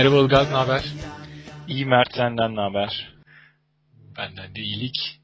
[0.00, 0.84] Merhaba Ilgaz, ne haber?
[1.68, 3.08] İyi Mert senden ne haber?
[4.18, 5.20] Benden de iyilik.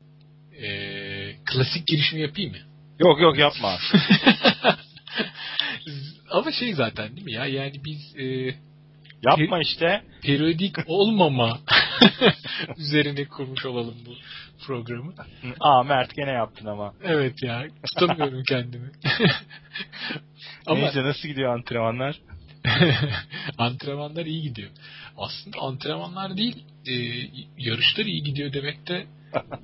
[0.62, 2.58] Ee, klasik girişimi yapayım mı?
[2.98, 3.78] Yok yok yapma.
[6.30, 7.47] Ama şey zaten değil mi ya?
[7.47, 8.54] Yani biz e,
[9.22, 10.02] yapma işte.
[10.22, 11.58] Periyodik olmama
[12.77, 14.14] üzerine kurmuş olalım bu
[14.66, 15.14] programı.
[15.60, 16.94] Aa Mert gene yaptın ama.
[17.04, 17.66] Evet ya.
[17.98, 18.91] Tutamıyorum kendimi.
[20.66, 22.20] ama, Neyse nasıl gidiyor antrenmanlar?
[23.59, 24.70] antrenmanlar iyi gidiyor.
[25.17, 26.95] Aslında antrenmanlar değil, e,
[27.59, 29.06] yarışlar iyi gidiyor demek de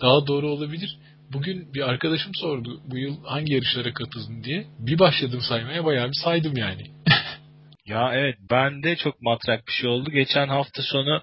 [0.00, 0.98] daha doğru olabilir.
[1.32, 4.66] Bugün bir arkadaşım sordu bu yıl hangi yarışlara katıldın diye.
[4.78, 6.82] Bir başladım saymaya bayağı bir saydım yani.
[7.86, 10.10] ya evet ben de çok matrak bir şey oldu.
[10.10, 11.22] Geçen hafta sonu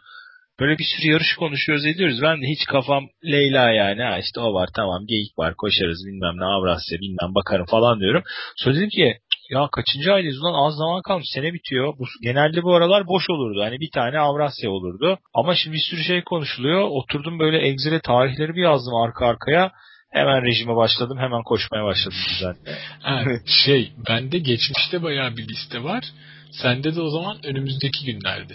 [0.60, 2.22] böyle bir sürü yarış konuşuyoruz ediyoruz.
[2.22, 4.04] Ben de hiç kafam Leyla yani.
[4.04, 8.24] Ha işte o var tamam geyik var koşarız bilmem ne Avrasya bilmem bakarım falan diyorum.
[8.56, 11.94] Sonra dedim ki ya kaçıncı aydayız ulan az zaman kalmış sene bitiyor.
[12.00, 13.62] Bu, genelde bu aralar boş olurdu.
[13.64, 15.20] Hani bir tane Avrasya olurdu.
[15.34, 16.82] Ama şimdi bir sürü şey konuşuluyor.
[16.82, 19.72] Oturdum böyle Excel'e tarihleri bir yazdım arka arkaya.
[20.12, 21.18] Hemen rejime başladım.
[21.18, 22.56] Hemen koşmaya başladım güzel.
[23.02, 23.24] ha,
[23.66, 26.04] şey bende geçmişte bayağı bir liste var.
[26.52, 28.54] Sende de o zaman önümüzdeki günlerde.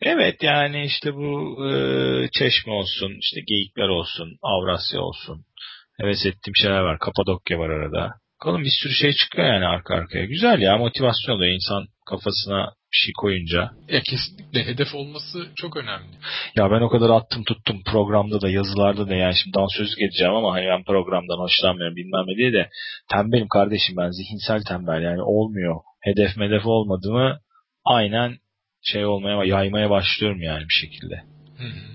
[0.00, 1.72] Evet yani işte bu e,
[2.38, 5.44] Çeşme olsun, işte Geyikler olsun, Avrasya olsun.
[6.00, 6.98] Heves ettiğim şeyler var.
[6.98, 8.12] Kapadokya var arada.
[8.44, 10.24] Bakalım bir sürü şey çıkıyor yani arka arkaya.
[10.24, 13.70] Güzel ya motivasyon oluyor insan kafasına bir şey koyunca.
[13.88, 16.14] Ya kesinlikle hedef olması çok önemli.
[16.56, 20.52] Ya ben o kadar attım tuttum programda da yazılarda da yani şimdi dansözlük edeceğim ama
[20.52, 22.70] hani ben programdan hoşlanmıyorum bilmem ne diye de
[23.12, 25.76] tembelim kardeşim ben zihinsel tembel yani olmuyor.
[26.00, 27.38] Hedef medef olmadı mı
[27.84, 28.38] aynen
[28.82, 31.14] şey olmaya yaymaya başlıyorum yani bir şekilde.
[31.58, 31.94] Hı hı.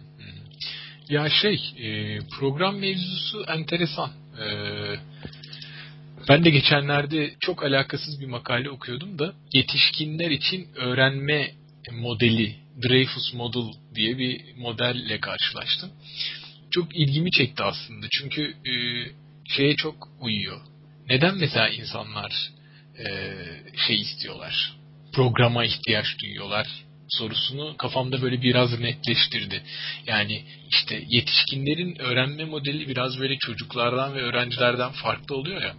[1.10, 4.10] Ya şey e, program mevzusu enteresan.
[4.40, 4.46] E,
[6.30, 11.52] ben de geçenlerde çok alakasız bir makale okuyordum da yetişkinler için öğrenme
[11.92, 15.90] modeli Dreyfus Model diye bir modelle karşılaştım.
[16.72, 18.74] Çok ilgimi çekti aslında çünkü e,
[19.56, 20.62] şeye çok uyuyor.
[21.10, 22.52] Neden mesela insanlar
[23.00, 23.34] e,
[23.88, 24.74] şey istiyorlar?
[25.14, 26.68] Programa ihtiyaç duyuyorlar
[27.10, 29.64] sorusunu kafamda böyle biraz netleştirdi.
[30.08, 35.76] Yani işte yetişkinlerin öğrenme modeli biraz böyle çocuklardan ve öğrencilerden farklı oluyor ya.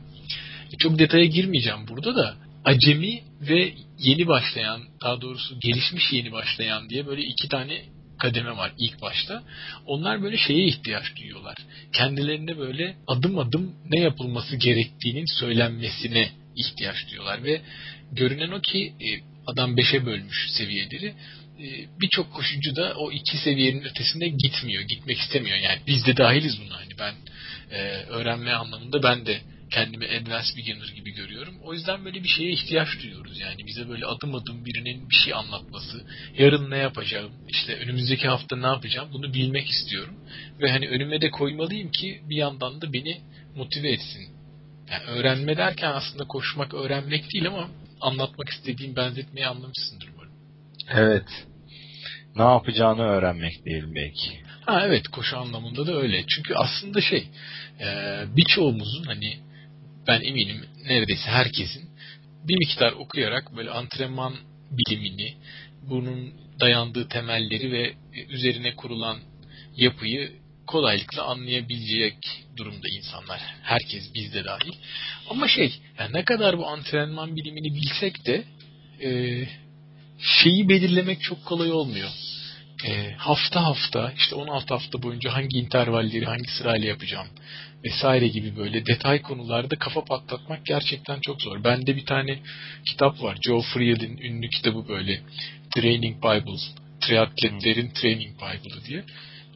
[0.79, 7.07] Çok detaya girmeyeceğim burada da acemi ve yeni başlayan daha doğrusu gelişmiş yeni başlayan diye
[7.07, 7.83] böyle iki tane
[8.19, 9.43] kademe var ilk başta.
[9.87, 11.57] Onlar böyle şeye ihtiyaç duyuyorlar.
[11.93, 17.61] Kendilerine böyle adım adım ne yapılması gerektiğinin söylenmesine ihtiyaç duyuyorlar ve
[18.13, 19.07] görünen o ki e,
[19.47, 21.15] adam beşe bölmüş seviyeleri
[21.61, 21.65] e,
[22.01, 25.57] birçok koşucu da o iki seviyenin ötesinde gitmiyor, gitmek istemiyor.
[25.57, 26.77] Yani biz de dahiliz buna.
[26.77, 27.15] Hani ben
[27.71, 31.55] e, öğrenme anlamında ben de kendimi advanced beginner gibi görüyorum.
[31.65, 33.41] O yüzden böyle bir şeye ihtiyaç duyuyoruz.
[33.41, 36.05] Yani bize böyle adım adım birinin bir şey anlatması,
[36.39, 40.15] yarın ne yapacağım, işte önümüzdeki hafta ne yapacağım bunu bilmek istiyorum.
[40.61, 43.21] Ve hani önüme de koymalıyım ki bir yandan da beni
[43.57, 44.29] motive etsin.
[44.91, 47.69] Yani öğrenme derken aslında koşmak öğrenmek değil ama
[48.01, 50.33] anlatmak istediğim benzetmeyi anlamışsındır umarım.
[50.89, 51.29] Evet.
[52.37, 54.41] Ne yapacağını öğrenmek diyelim belki.
[54.67, 56.25] Ha evet koşu anlamında da öyle.
[56.27, 57.29] Çünkü aslında şey
[57.81, 57.87] e,
[58.37, 59.39] birçoğumuzun hani
[60.09, 61.91] ben eminim neredeyse herkesin
[62.49, 64.35] bir miktar okuyarak böyle antrenman
[64.71, 65.35] bilimini,
[65.83, 67.95] bunun dayandığı temelleri ve
[68.29, 69.19] üzerine kurulan
[69.77, 70.33] yapıyı
[70.67, 72.17] kolaylıkla anlayabilecek
[72.57, 73.41] durumda insanlar.
[73.63, 74.73] Herkes bizde dahil.
[75.31, 78.45] Ama şey yani ne kadar bu antrenman bilimini bilsek de
[79.03, 79.43] e,
[80.19, 82.11] şeyi belirlemek çok kolay olmuyor.
[82.85, 87.27] E, hafta hafta işte 16 hafta boyunca hangi intervalleri hangi sırayla yapacağım
[87.85, 91.65] vesaire gibi böyle detay konularda kafa patlatmak gerçekten çok zor.
[91.65, 92.39] Bende bir tane
[92.87, 93.39] kitap var.
[93.47, 95.21] Joe Friel'in ünlü kitabı böyle
[95.75, 96.71] Training Bibles.
[97.01, 99.05] Triatletlerin Training Bible'ı diye.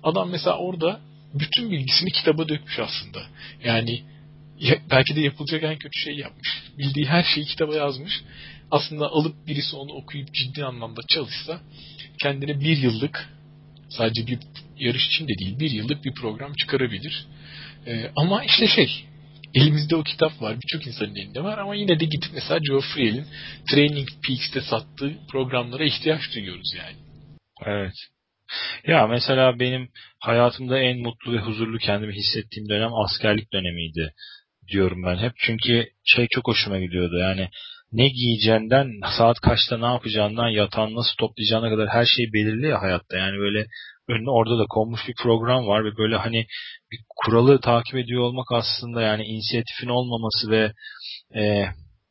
[0.02, 1.00] Adam mesela orada
[1.34, 3.22] bütün bilgisini kitaba dökmüş aslında.
[3.64, 4.02] Yani
[4.60, 6.62] ya, belki de yapılacak en kötü şey yapmış.
[6.78, 8.22] Bildiği her şeyi kitaba yazmış.
[8.70, 11.60] Aslında alıp birisi onu okuyup ciddi anlamda çalışsa
[12.22, 13.30] kendine bir yıllık
[13.88, 14.38] sadece bir
[14.78, 17.26] yarış için de değil bir yıllık bir program çıkarabilir.
[17.86, 19.04] Ee, ama işte şey
[19.54, 20.56] elimizde o kitap var.
[20.62, 23.26] Birçok insanın elinde var ama yine de gidip mesela Joe Friel'in
[23.70, 26.96] Training Peaks'te sattığı programlara ihtiyaç duyuyoruz yani.
[27.66, 27.94] Evet.
[28.86, 29.88] Ya mesela benim
[30.20, 34.12] hayatımda en mutlu ve huzurlu kendimi hissettiğim dönem askerlik dönemiydi
[34.68, 35.32] diyorum ben hep.
[35.36, 37.48] Çünkü şey çok hoşuma gidiyordu yani
[37.92, 38.86] ne giyeceğinden,
[39.18, 43.16] saat kaçta ne yapacağından, yatağını nasıl toplayacağına kadar her şey belirli ya hayatta.
[43.16, 43.66] Yani böyle
[44.08, 46.46] önüne orada da konmuş bir program var ve böyle hani
[46.92, 50.72] bir kuralı takip ediyor olmak aslında yani inisiyatifin olmaması ve
[51.34, 51.42] e,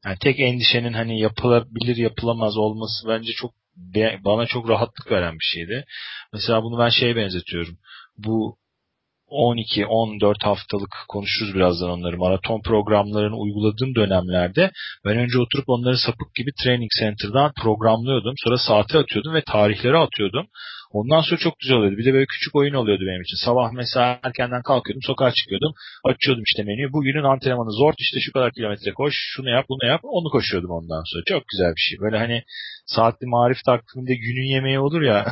[0.06, 3.52] Yani tek endişenin hani yapılabilir yapılamaz olması bence çok
[4.26, 5.86] bana çok rahatlık veren bir şeydi.
[6.34, 7.78] Mesela bunu ben şeye benzetiyorum.
[8.18, 8.58] Bu
[9.34, 12.18] 12-14 haftalık konuşuruz birazdan onları.
[12.18, 14.72] Maraton programlarını uyguladığım dönemlerde
[15.06, 18.34] ben önce oturup onları sapık gibi training center'dan programlıyordum.
[18.44, 20.48] Sonra saate atıyordum ve tarihleri atıyordum.
[20.94, 21.98] Ondan sonra çok güzel oluyordu.
[21.98, 23.46] Bir de böyle küçük oyun oluyordu benim için.
[23.46, 25.74] Sabah mesela erkenden kalkıyordum, sokağa çıkıyordum.
[26.06, 26.94] Açıyordum işte menüyü.
[26.94, 30.02] Bugünün antrenmanı zor işte şu kadar kilometre koş, şunu yap, bunu yap.
[30.04, 31.24] Onu koşuyordum ondan sonra.
[31.28, 32.00] Çok güzel bir şey.
[32.00, 32.44] Böyle hani
[32.86, 35.26] saatli marif takviminde günün yemeği olur ya.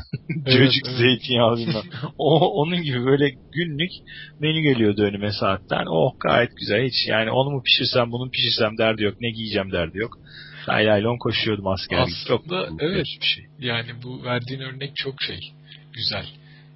[0.46, 1.84] Çocuk evet, zeytinyağı bilmem.
[2.18, 3.92] o, onun gibi böyle günlük
[4.40, 5.86] menü geliyordu önüme saatten.
[5.90, 6.84] Oh gayet güzel.
[6.84, 9.16] Hiç yani onu mu pişirsem, bunu pişirsem derdi yok.
[9.22, 10.12] Ne giyeceğim derdi yok.
[10.70, 12.08] Laylaylon koşuyordum askerlik.
[12.08, 13.46] Aslında çok evet bir şey.
[13.60, 15.40] Yani bu verdiğin örnek çok şey
[15.94, 16.26] güzel.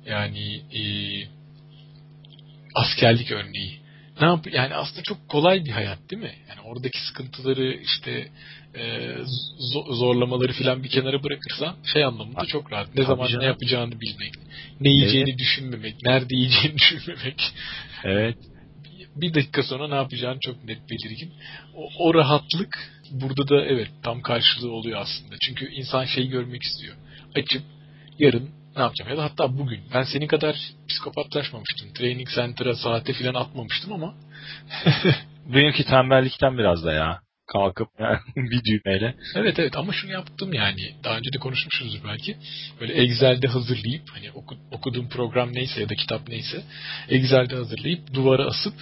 [0.05, 0.81] Yani e,
[2.75, 3.79] askerlik örneği.
[4.21, 6.33] Ne yap yani aslında çok kolay bir hayat değil mi?
[6.49, 8.27] Yani oradaki sıkıntıları işte
[8.75, 9.13] e,
[9.89, 12.87] zorlamaları filan bir kenara bırakırsan şey anlamında çok rahat.
[12.87, 13.41] Ne Tabii zaman canım.
[13.41, 14.33] ne yapacağını bilmek,
[14.79, 15.39] ne yiyeceğini evet.
[15.39, 17.41] düşünmemek, nerede yiyeceğini düşünmemek.
[18.03, 18.37] Evet.
[19.15, 21.33] Bir dakika sonra ne yapacağını çok net belirgin.
[21.75, 25.35] O, o rahatlık burada da evet tam karşılığı oluyor aslında.
[25.41, 26.95] Çünkü insan şey görmek istiyor.
[27.35, 27.63] Açıp
[28.19, 29.11] yarın ne yapacağım?
[29.11, 29.81] Ya da hatta bugün.
[29.93, 30.55] Ben senin kadar
[30.89, 31.93] psikopatlaşmamıştım.
[31.93, 34.13] Training center'a saate falan atmamıştım ama.
[35.45, 37.19] Benimki tembellikten biraz da ya.
[37.47, 39.15] Kalkıp yani bir düğmeyle.
[39.35, 40.93] Evet evet ama şunu yaptım yani.
[41.03, 42.37] Daha önce de konuşmuşuzdur belki.
[42.79, 46.63] Böyle Excel'de hazırlayıp hani oku, okuduğum program neyse ya da kitap neyse
[47.09, 48.73] Excel'de hazırlayıp duvara asıp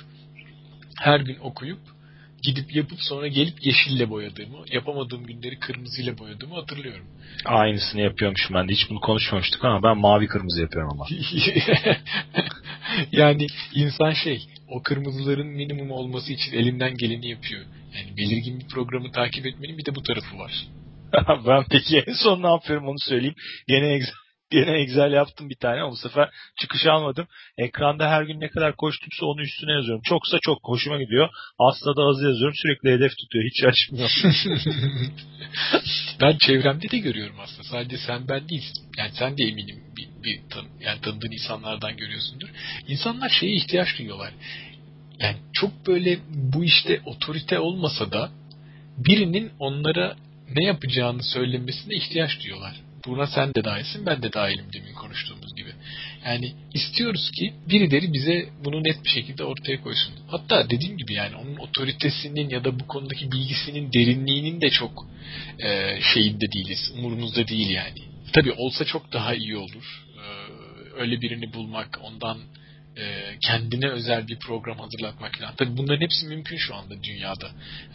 [1.03, 1.79] her gün okuyup
[2.43, 7.05] gidip yapıp sonra gelip yeşille boyadığımı, yapamadığım günleri kırmızıyla boyadığımı hatırlıyorum.
[7.45, 8.73] Aynısını yapıyormuşum ben de.
[8.73, 11.05] Hiç bunu konuşmamıştık ama ben mavi kırmızı yapıyorum ama.
[13.11, 17.61] yani insan şey, o kırmızıların minimum olması için elinden geleni yapıyor.
[17.95, 20.67] Yani belirgin bir programı takip etmenin bir de bu tarafı var.
[21.47, 23.35] ben peki en son ne yapıyorum onu söyleyeyim.
[23.67, 23.99] Gene
[24.53, 26.29] Gene Excel yaptım bir tane ama bu sefer
[26.61, 27.27] çıkış almadım.
[27.57, 30.01] Ekranda her gün ne kadar koştumsa onu üstüne yazıyorum.
[30.05, 31.29] Çoksa çok hoşuma gidiyor.
[31.59, 32.55] Asla da az yazıyorum.
[32.55, 33.45] Sürekli hedef tutuyor.
[33.45, 34.09] Hiç şaşmıyor.
[36.21, 37.63] ben çevremde de görüyorum aslında.
[37.63, 38.65] Sadece sen ben değil.
[38.97, 42.49] Yani sen de eminim bir, bir tan yani tanıdığın insanlardan görüyorsundur.
[42.87, 44.33] İnsanlar şeye ihtiyaç duyuyorlar.
[45.19, 48.31] Yani çok böyle bu işte otorite olmasa da
[48.97, 50.15] birinin onlara
[50.55, 52.75] ne yapacağını söylemesine ihtiyaç duyuyorlar.
[53.07, 55.69] Buna sen de dahilsin, ben de dahilim demin konuştuğumuz gibi.
[56.25, 60.13] Yani istiyoruz ki birileri bize bunu net bir şekilde ortaya koysun.
[60.27, 65.07] Hatta dediğim gibi yani onun otoritesinin ya da bu konudaki bilgisinin derinliğinin de çok
[65.59, 67.99] e, şeyinde değiliz, umurumuzda değil yani.
[68.33, 70.03] Tabii olsa çok daha iyi olur.
[70.17, 70.25] E,
[71.01, 72.37] öyle birini bulmak, ondan
[72.97, 75.55] e, kendine özel bir program hazırlatmak falan.
[75.55, 77.45] Tabii bunların hepsi mümkün şu anda dünyada.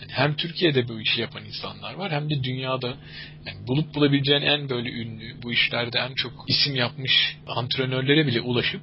[0.00, 2.97] Yani hem Türkiye'de bu işi yapan insanlar var hem de dünyada
[3.47, 8.83] yani bulup bulabileceğin en böyle ünlü, bu işlerde en çok isim yapmış antrenörlere bile ulaşıp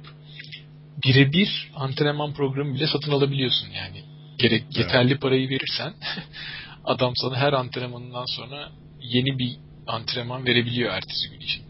[1.04, 4.02] birebir antrenman programı bile satın alabiliyorsun yani.
[4.38, 5.20] Gerek yeterli evet.
[5.20, 5.94] parayı verirsen
[6.84, 9.56] adam sana her antrenmanından sonra yeni bir
[9.86, 11.62] antrenman verebiliyor ertesi gün için.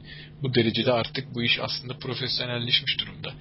[0.43, 3.33] Bu derecede artık bu iş aslında profesyonelleşmiş durumda.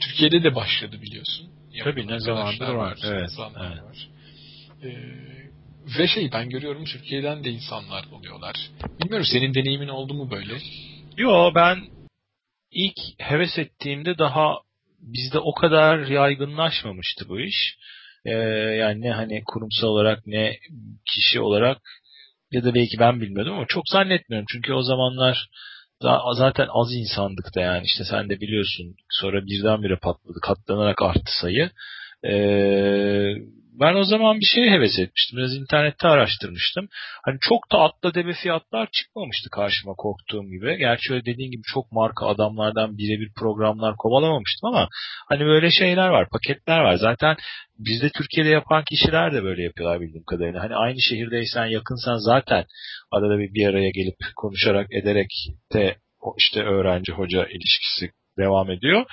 [0.00, 1.50] Türkiye'de de başladı biliyorsun.
[1.84, 2.98] Tabii ne zamandır var.
[3.04, 3.30] Evet.
[3.38, 3.82] evet.
[3.82, 4.08] var.
[4.84, 5.18] Ee,
[5.98, 8.54] ve şey ben görüyorum Türkiye'den de insanlar oluyorlar.
[9.00, 10.54] Bilmiyorum senin deneyimin oldu mu böyle?
[11.16, 11.78] Yo ben
[12.72, 14.58] ilk heves ettiğimde daha
[15.00, 17.76] bizde o kadar yaygınlaşmamıştı bu iş.
[18.24, 18.30] Ee,
[18.80, 20.58] yani ne hani kurumsal olarak ne
[21.06, 21.78] kişi olarak
[22.52, 24.46] ya da belki ben bilmiyordum ama çok zannetmiyorum.
[24.52, 25.48] Çünkü o zamanlar
[26.34, 31.70] zaten az insandık da yani işte sen de biliyorsun sonra birdenbire patladı katlanarak arttı sayı.
[32.24, 33.34] Ee,
[33.80, 35.38] ben o zaman bir şey heves etmiştim.
[35.38, 36.88] Biraz internette araştırmıştım.
[37.24, 40.78] Hani çok da atla debe fiyatlar çıkmamıştı karşıma korktuğum gibi.
[40.78, 44.88] Gerçi öyle dediğin gibi çok marka adamlardan birebir programlar kovalamamıştım ama
[45.28, 46.96] hani böyle şeyler var, paketler var.
[46.96, 47.36] Zaten
[47.78, 50.62] bizde Türkiye'de yapan kişiler de böyle yapıyorlar bildiğim kadarıyla.
[50.62, 52.64] Hani aynı şehirdeysen, yakınsan zaten
[53.12, 55.30] arada bir, bir araya gelip konuşarak, ederek
[55.74, 55.96] de
[56.38, 59.04] işte öğrenci hoca ilişkisi devam ediyor.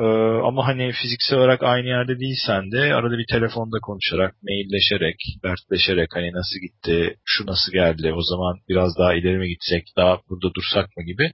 [0.00, 0.04] Ee,
[0.48, 6.32] ama hani fiziksel olarak aynı yerde değilsen de arada bir telefonda konuşarak, mailleşerek, dertleşerek hani
[6.32, 10.96] nasıl gitti, şu nasıl geldi, o zaman biraz daha ileri mi gitsek, daha burada dursak
[10.96, 11.32] mı gibi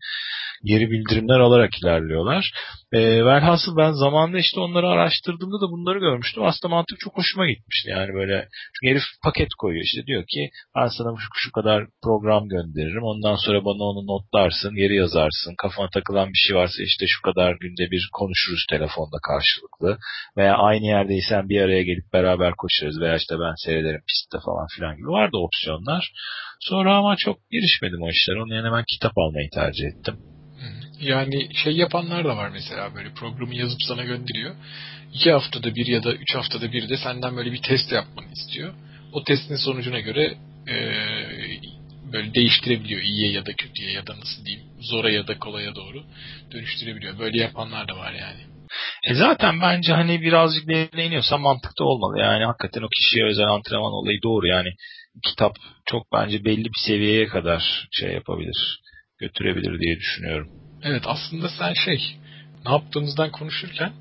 [0.64, 2.50] geri bildirimler alarak ilerliyorlar.
[2.92, 6.42] E, velhasıl ben zamanında işte onları araştırdığımda da bunları görmüştüm.
[6.42, 7.90] Aslında mantık çok hoşuma gitmişti.
[7.90, 12.48] Yani böyle çünkü herif paket koyuyor işte diyor ki ben sana şu, şu kadar program
[12.48, 13.02] gönderirim.
[13.02, 15.54] Ondan sonra bana onu notlarsın, geri yazarsın.
[15.62, 19.98] Kafana takılan bir şey varsa işte şu kadar kadar günde bir konuşuruz telefonda karşılıklı.
[20.36, 24.96] Veya aynı yerdeysen bir araya gelip beraber koşarız veya işte ben seyrederim pistte falan filan
[24.96, 26.12] gibi vardı opsiyonlar.
[26.60, 28.42] Sonra ama çok girişmedim o işlere.
[28.42, 30.16] Onun yerine ben kitap almayı tercih ettim.
[31.00, 34.54] Yani şey yapanlar da var mesela böyle programı yazıp sana gönderiyor.
[35.14, 38.74] İki haftada bir ya da üç haftada bir de senden böyle bir test yapmanı istiyor.
[39.12, 40.34] O testin sonucuna göre
[40.68, 40.74] e,
[42.12, 46.02] böyle değiştirebiliyor iyiye ya da kötüye ya da nasıl diyeyim zora ya da kolaya doğru
[46.52, 47.18] dönüştürebiliyor.
[47.18, 48.40] Böyle yapanlar da var yani.
[49.04, 52.20] E zaten bence hani birazcık deneyiniyorsa mantıklı olmalı.
[52.20, 54.46] Yani hakikaten o kişiye özel antrenman olayı doğru.
[54.46, 54.68] Yani
[55.24, 55.56] kitap
[55.86, 58.80] çok bence belli bir seviyeye kadar şey yapabilir,
[59.18, 60.48] götürebilir diye düşünüyorum.
[60.82, 62.16] Evet aslında sen şey
[62.66, 63.92] ne yaptığımızdan konuşurken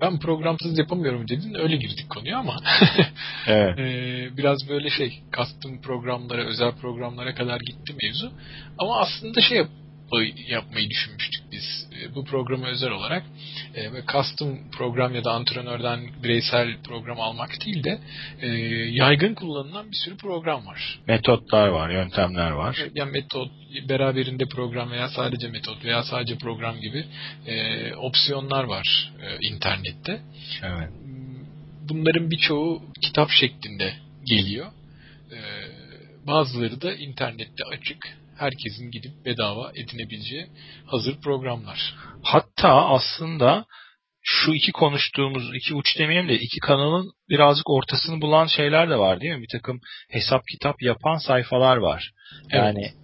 [0.00, 2.56] ben programsız yapamıyorum dedin öyle girdik konuya ama
[3.46, 3.78] evet.
[3.78, 8.32] e, biraz böyle şey custom programlara özel programlara kadar gitti mevzu
[8.78, 9.66] ama aslında şey
[10.48, 13.24] yapmayı düşünmüştük biz e, bu programı özel olarak
[13.74, 18.00] e, ve custom program ya da antrenörden bireysel program almak değil de
[18.40, 18.48] e,
[18.90, 20.98] yaygın kullanılan bir sürü program var.
[21.06, 22.78] Metotlar var, yöntemler var.
[22.94, 23.50] Yani metot,
[23.88, 27.04] beraberinde program veya sadece metot veya sadece program gibi
[27.46, 30.20] e, opsiyonlar var e, internette.
[30.62, 30.90] Evet.
[31.88, 33.94] Bunların birçoğu kitap şeklinde
[34.24, 34.66] geliyor.
[35.32, 35.38] E,
[36.26, 40.46] bazıları da internette açık herkesin gidip bedava edinebileceği
[40.86, 41.94] hazır programlar.
[42.22, 43.64] Hatta aslında
[44.22, 49.20] şu iki konuştuğumuz, iki uç demeyelim de iki kanalın birazcık ortasını bulan şeyler de var
[49.20, 49.42] değil mi?
[49.42, 52.10] Bir takım hesap kitap yapan sayfalar var.
[52.52, 52.94] Yani evet.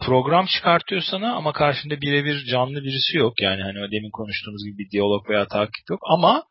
[0.00, 3.40] program çıkartıyor sana ama karşında birebir canlı birisi yok.
[3.40, 6.42] Yani hani demin konuştuğumuz gibi bir diyalog veya takip yok ama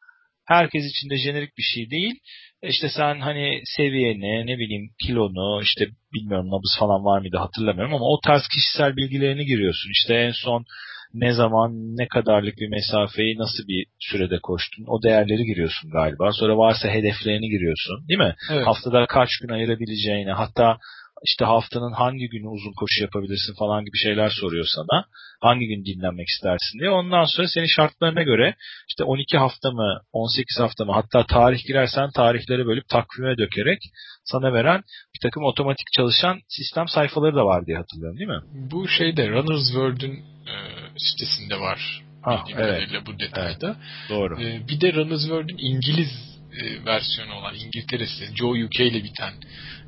[0.48, 2.16] herkes için de jenerik bir şey değil.
[2.64, 8.06] İşte sen hani seviyeni, ne bileyim kilonu, işte bilmiyorum nabız falan var mıydı hatırlamıyorum ama
[8.06, 9.92] o tarz kişisel bilgilerini giriyorsun.
[9.92, 10.66] İşte en son
[11.14, 16.32] ne zaman, ne kadarlık bir mesafeyi nasıl bir sürede koştun o değerleri giriyorsun galiba.
[16.32, 18.36] Sonra varsa hedeflerini giriyorsun değil mi?
[18.52, 18.66] Evet.
[18.68, 20.78] Haftada kaç gün ayırabileceğini hatta
[21.24, 25.06] işte haftanın hangi günü uzun koşu yapabilirsin falan gibi şeyler soruyor sana.
[25.42, 26.90] Hangi gün dinlenmek istersin diye.
[26.90, 28.56] Ondan sonra senin şartlarına göre
[28.90, 33.80] işte 12 hafta mı 18 hafta mı hatta tarih girersen tarihleri bölüp takvime dökerek
[34.24, 34.82] sana veren
[35.16, 38.42] bir takım otomatik çalışan sistem sayfaları da var diye hatırlıyorum değil mi?
[38.72, 40.14] Bu şeyde Runner's World'ün
[40.48, 40.56] e,
[40.98, 42.04] sitesinde var.
[42.22, 42.90] Ha, evet.
[43.08, 43.68] bu detayda.
[43.68, 44.42] Evet, doğru.
[44.42, 49.34] E, bir de Runner's World'ün İngiliz e, versiyonu olan İngiltere sitesi Joe UK ile biten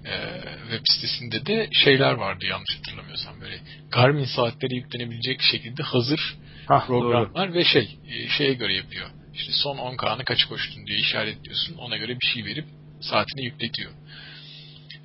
[0.06, 0.14] e,
[0.62, 3.60] web sitesinde de şeyler vardı yanlış hatırlamıyorsam böyle
[3.92, 6.36] Garmin saatleri yüklenebilecek şekilde hazır
[6.68, 7.58] Hah, programlar doğru.
[7.58, 9.10] ve şey e, şeye göre yapıyor.
[9.34, 11.76] İşte son 10 K'nı kaç koştun diye işaretliyorsun.
[11.78, 12.66] Ona göre bir şey verip
[13.02, 13.92] saatini yükletiyor.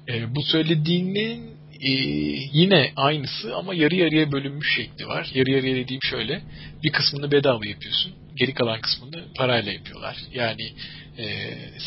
[0.09, 1.91] E, bu söylediğinin e,
[2.53, 5.31] yine aynısı ama yarı yarıya bölünmüş şekli var.
[5.35, 6.43] Yarı yarıya dediğim şöyle.
[6.85, 8.13] Bir kısmını bedava yapıyorsun.
[8.37, 10.17] Geri kalan kısmını parayla yapıyorlar.
[10.35, 10.73] Yani
[11.19, 11.25] e,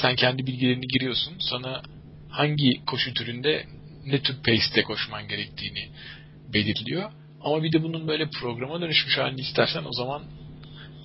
[0.01, 1.33] sen kendi bilgilerini giriyorsun.
[1.39, 1.81] Sana
[2.29, 3.65] hangi koşu türünde
[4.05, 5.89] ne tür pace'te koşman gerektiğini
[6.53, 7.11] belirliyor.
[7.41, 10.23] Ama bir de bunun böyle programa dönüşmüş halini istersen o zaman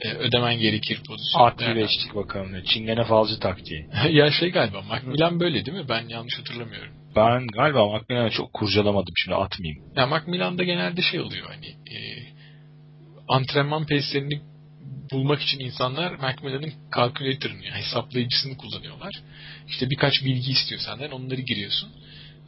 [0.00, 1.40] e, ödemen gerekir pozisyon.
[1.40, 2.62] Aktiveştik bakalım.
[2.64, 3.86] Çingene falcı taktiği.
[4.10, 5.88] ya şey galiba Macmillan böyle değil mi?
[5.88, 6.92] Ben yanlış hatırlamıyorum.
[7.16, 9.82] Ben galiba Macmillan'ı çok kurcalamadım şimdi atmayayım.
[9.96, 11.96] Ya Macmillan'da genelde şey oluyor hani e,
[13.28, 14.40] antrenman pace'lerini
[15.12, 19.14] bulmak için insanlar Macmillan'ın calculator'ını yani hesaplayıcısını kullanıyorlar.
[19.68, 21.90] İşte birkaç bilgi istiyor senden onları giriyorsun.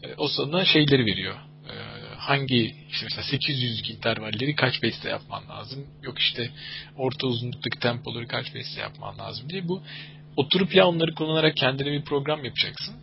[0.02, 1.34] E, o sana şeyleri veriyor.
[1.70, 1.74] E,
[2.16, 5.86] hangi işte mesela 800 intervalleri kaç pace'te yapman lazım.
[6.02, 6.50] Yok işte
[6.96, 9.82] orta uzunluktaki tempoları kaç pace'te yapman lazım diye bu
[10.36, 12.94] oturup ya onları kullanarak kendine bir program yapacaksın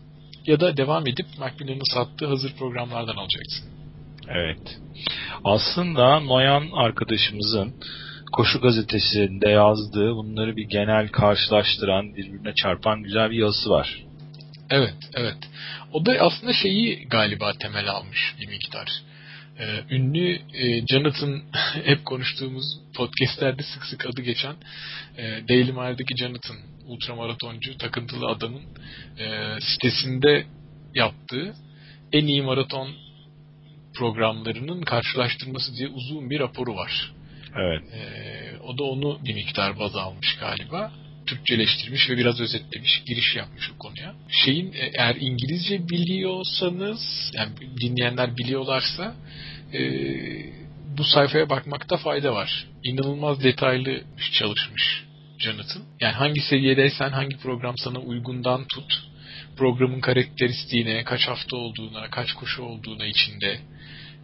[0.45, 3.69] ya da devam edip Macmillan'ın sattığı hazır programlardan alacaksın.
[4.29, 4.79] Evet.
[5.43, 7.73] Aslında Noyan arkadaşımızın
[8.35, 14.03] Koşu gazetesinde yazdığı bunları bir genel karşılaştıran, birbirine çarpan güzel bir yazısı var.
[14.69, 15.37] Evet, evet.
[15.93, 18.89] O da aslında şeyi galiba temel almış bir miktar.
[19.59, 21.41] Ee, ünlü e, Jonathan
[21.83, 22.65] hep konuştuğumuz
[22.95, 24.55] podcastlerde sık sık adı geçen
[25.17, 28.63] e, Daily Mail'deki Jonathan ultramaratoncu takıntılı adamın
[29.19, 30.45] e, sitesinde
[30.95, 31.53] yaptığı
[32.13, 32.89] en iyi maraton
[33.93, 37.14] programlarının karşılaştırması diye uzun bir raporu var.
[37.55, 37.81] Evet.
[37.93, 40.91] Ee, o da onu bir miktar baz almış galiba.
[41.25, 44.15] Türkçeleştirmiş ve biraz özetlemiş, giriş yapmış o konuya.
[44.29, 49.15] Şeyin e, eğer İngilizce biliyorsanız, yani dinleyenler biliyorlarsa
[49.73, 49.79] e,
[50.97, 52.67] bu sayfaya bakmakta fayda var.
[52.83, 55.03] İnanılmaz detaylı çalışmış
[55.39, 55.83] Jonathan.
[55.99, 59.03] Yani hangi seviyedeysen hangi program sana uygundan tut,
[59.57, 63.59] programın karakteristiğine, kaç hafta olduğuna, kaç koşu olduğuna içinde,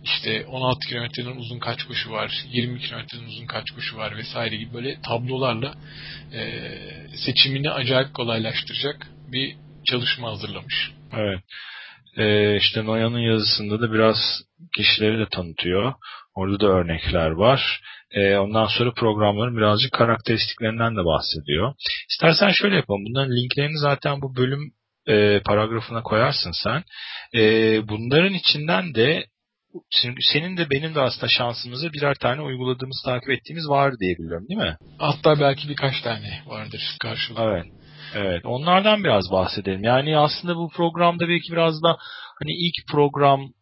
[0.03, 4.73] işte 16 kilometreden uzun kaç koşu var, 20 kilometreden uzun kaç koşu var vesaire gibi
[4.73, 5.73] böyle tablolarla
[6.33, 6.61] e,
[7.25, 9.55] seçimini acayip kolaylaştıracak bir
[9.85, 10.91] çalışma hazırlamış.
[11.13, 11.39] Evet.
[12.17, 14.17] Ee, işte Noyan'ın yazısında da biraz
[14.77, 15.93] kişileri de tanıtıyor.
[16.35, 17.81] Orada da örnekler var.
[18.11, 21.73] Ee, ondan sonra programların birazcık karakteristiklerinden de bahsediyor.
[22.09, 23.05] İstersen şöyle yapalım.
[23.05, 24.71] Bunların linklerini zaten bu bölüm
[25.07, 26.83] e, paragrafına koyarsın sen.
[27.35, 27.41] E,
[27.87, 29.25] bunların içinden de
[30.33, 34.59] senin de benim de aslında şansımıza birer tane uyguladığımız, takip ettiğimiz var diye biliyorum değil
[34.59, 34.77] mi?
[34.97, 37.43] Hatta belki birkaç tane vardır karşılıklı.
[37.43, 37.65] Evet.
[38.15, 38.45] Evet.
[38.45, 39.83] Onlardan biraz bahsedelim.
[39.83, 41.97] Yani aslında bu programda belki biraz da
[42.39, 43.53] hani ilk program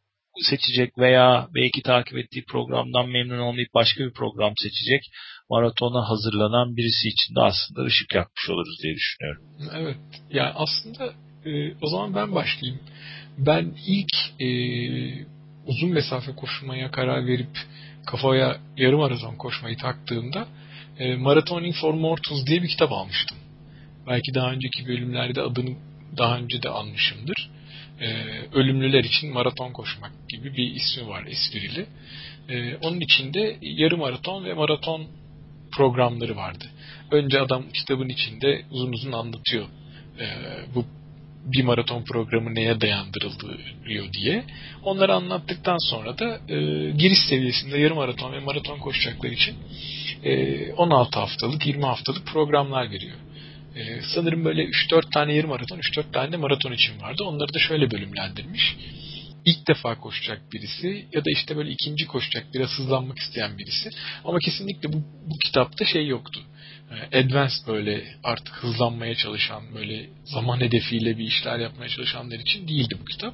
[0.42, 5.02] seçecek veya belki takip ettiği programdan memnun olmayıp başka bir program seçecek
[5.50, 9.44] maratona hazırlanan birisi için de aslında ışık yakmış oluruz diye düşünüyorum.
[9.76, 9.98] Evet.
[10.30, 11.14] Yani aslında
[11.46, 12.80] e, o zaman ben başlayayım.
[13.38, 14.50] Ben ilk e,
[15.70, 17.58] uzun mesafe koşmaya karar verip
[18.06, 20.48] kafaya yarım maraton koşmayı taktığımda
[21.00, 23.38] e, Marathoning for Mortals diye bir kitap almıştım.
[24.08, 25.76] Belki daha önceki bölümlerde adını
[26.18, 27.50] daha önce de almışımdır.
[28.02, 28.08] E,
[28.54, 31.86] ölümlüler için maraton koşmak gibi bir ismi var esprili.
[32.50, 35.08] E, onun içinde yarım maraton ve maraton
[35.72, 36.66] programları vardı.
[37.12, 39.66] Önce adam kitabın içinde uzun uzun anlatıyor
[40.20, 40.26] e,
[40.76, 40.86] bu
[41.52, 44.44] bir maraton programı neye dayandırılıyor diye.
[44.84, 46.56] Onları anlattıktan sonra da e,
[46.92, 49.56] giriş seviyesinde yarım maraton ve maraton koşacaklar için
[50.24, 53.18] e, 16 haftalık, 20 haftalık programlar veriyor.
[53.76, 57.24] E, sanırım böyle 3-4 tane yarım maraton, 3-4 tane de maraton için vardı.
[57.24, 58.76] Onları da şöyle bölümlendirmiş.
[59.46, 63.90] İlk defa koşacak birisi ya da işte böyle ikinci koşacak, biraz hızlanmak isteyen birisi.
[64.26, 66.39] Ama kesinlikle bu, bu kitapta şey yoktu
[67.14, 73.06] advanced böyle artık hızlanmaya çalışan böyle zaman hedefiyle bir işler yapmaya çalışanlar için değildi bu
[73.06, 73.34] kitap.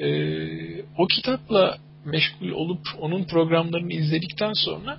[0.00, 4.98] Ee, o kitapla meşgul olup onun programlarını izledikten sonra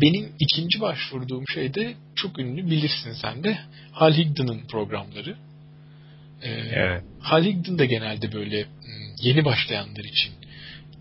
[0.00, 3.58] benim ikinci başvurduğum şey de çok ünlü bilirsin sen de
[3.92, 5.36] Hal Higdon'ın programları.
[6.42, 7.04] Ee, evet.
[7.20, 10.32] Hal Higdon da genelde böyle hmm, yeni başlayanlar için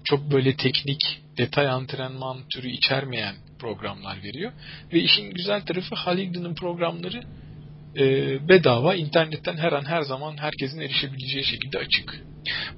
[0.04, 1.00] çok böyle teknik
[1.38, 4.52] detay antrenman türü içermeyen programlar veriyor.
[4.94, 7.24] Ve işin güzel tarafı Halil'in programları
[7.98, 8.04] e,
[8.50, 12.24] bedava internetten her an her zaman herkesin erişebileceği şekilde açık.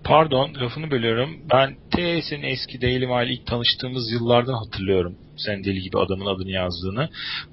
[0.03, 1.37] Pardon lafını bölüyorum.
[1.53, 5.15] Ben TS'nin eski Daily Mail ilk tanıştığımız yıllardan hatırlıyorum.
[5.37, 7.09] Sen deli gibi adamın adını yazdığını.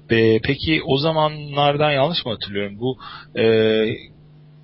[0.09, 2.79] E, peki o zamanlardan yanlış mı hatırlıyorum?
[2.79, 2.97] Bu
[3.39, 3.45] e,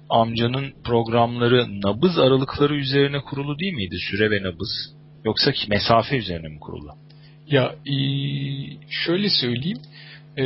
[0.10, 3.96] amcanın programları nabız aralıkları üzerine kurulu değil miydi?
[4.12, 4.99] Süre ve nabız.
[5.26, 6.92] Yoksa ki mesafe üzerine mi kurulu?
[7.48, 7.96] Ya e,
[8.90, 9.82] şöyle söyleyeyim.
[10.38, 10.46] E,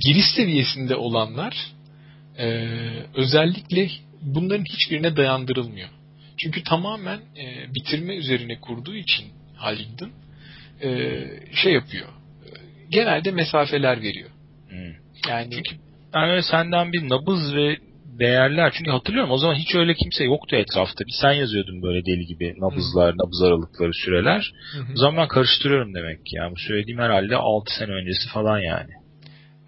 [0.00, 1.56] giriş seviyesinde olanlar
[2.38, 2.46] e,
[3.14, 3.88] özellikle
[4.22, 5.88] bunların hiçbirine dayandırılmıyor.
[6.36, 9.26] Çünkü tamamen e, bitirme üzerine kurduğu için
[9.56, 10.12] Halid'in
[10.82, 11.20] e,
[11.54, 12.08] şey yapıyor.
[12.90, 14.30] Genelde mesafeler veriyor.
[14.68, 14.94] Hmm.
[15.28, 15.76] Yani Çünkü
[16.14, 17.76] yani senden bir nabız ve
[18.18, 18.72] değerler.
[18.78, 21.04] Çünkü hatırlıyorum o zaman hiç öyle kimse yoktu etrafta.
[21.06, 23.18] Bir sen yazıyordun böyle deli gibi nabızlar, Hı.
[23.18, 24.52] nabız aralıkları, süreler.
[24.72, 24.92] Hı hı.
[24.94, 26.36] O zaman ben karıştırıyorum demek ki.
[26.36, 28.90] Yani bu söylediğim herhalde 6 sene öncesi falan yani.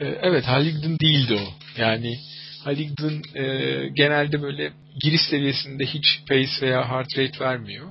[0.01, 1.81] Ee, evet Haligdon değildi o.
[1.81, 2.19] Yani
[2.65, 3.45] Haligdon e,
[3.89, 7.87] genelde böyle giriş seviyesinde hiç pace veya heart rate vermiyor.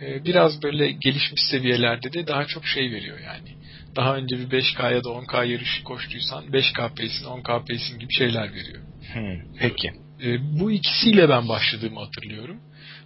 [0.00, 3.58] E, biraz böyle gelişmiş seviyelerde de daha çok şey veriyor yani.
[3.96, 8.54] Daha önce bir 5K ya da 10K yarışı koştuysan 5K pace'in 10K pace'in gibi şeyler
[8.54, 8.82] veriyor.
[9.12, 9.92] Hmm, peki.
[10.24, 12.56] E, bu ikisiyle ben başladığımı hatırlıyorum.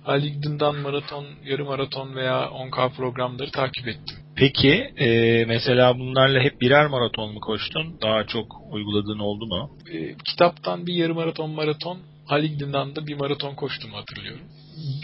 [0.04, 4.16] Haligdin'dan maraton, yarım maraton veya 10K programları takip ettim.
[4.36, 8.00] Peki e, mesela bunlarla hep birer maraton mu koştun?
[8.02, 9.70] Daha çok uyguladığın oldu mu?
[9.92, 14.46] E, kitaptan bir yarım maraton maraton, Haligdin'dan da bir maraton koştum hatırlıyorum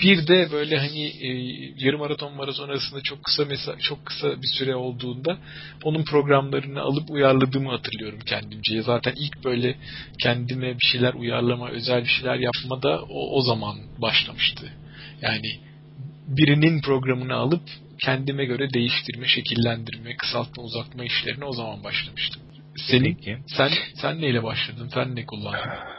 [0.03, 1.29] bir de böyle hani e,
[1.77, 5.39] yarım maraton maraton arasında çok kısa mesa çok kısa bir süre olduğunda
[5.85, 8.83] onun programlarını alıp uyarladığımı hatırlıyorum kendimce.
[8.83, 9.77] Zaten ilk böyle
[10.23, 14.73] kendime bir şeyler uyarlama, özel bir şeyler yapma da o, o zaman başlamıştı.
[15.23, 15.61] Yani
[16.29, 17.63] birinin programını alıp
[18.05, 22.43] kendime göre değiştirme, şekillendirme, kısaltma, uzatma işlerini o zaman başlamıştım.
[22.77, 23.39] Senin, Peki.
[23.47, 24.91] sen, sen neyle başladın?
[24.95, 25.61] Sen ne kullandın?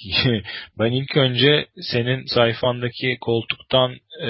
[0.78, 4.28] ben ilk önce senin sayfandaki koltuktan e,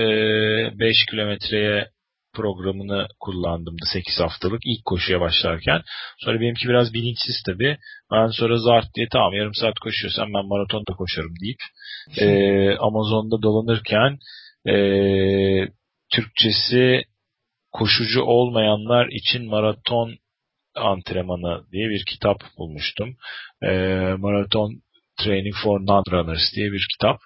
[0.78, 1.88] 5 kilometreye
[2.34, 5.82] programını kullandım 8 haftalık ilk koşuya başlarken.
[6.18, 7.76] Sonra benimki biraz bilinçsiz tabi.
[8.12, 11.58] Ben sonra zart diye tamam yarım saat koşuyorsam ben maratonda koşarım deyip
[12.18, 14.18] e, Amazon'da dolanırken
[14.68, 14.74] e,
[16.12, 17.04] Türkçesi
[17.72, 20.14] koşucu olmayanlar için maraton
[20.76, 23.16] antrenmanı diye bir kitap bulmuştum.
[23.62, 23.70] E,
[24.18, 24.82] maraton
[25.22, 27.16] Training for Non-Runners diye bir kitap.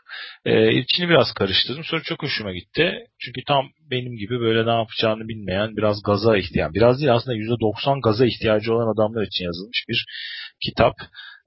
[0.45, 1.85] E, içini biraz karıştırdım.
[1.85, 2.93] Sonra çok hoşuma gitti.
[3.19, 8.01] Çünkü tam benim gibi böyle ne yapacağını bilmeyen, biraz gaza ihtiyaç, biraz değil aslında %90
[8.01, 10.07] gaza ihtiyacı olan adamlar için yazılmış bir
[10.67, 10.95] kitap.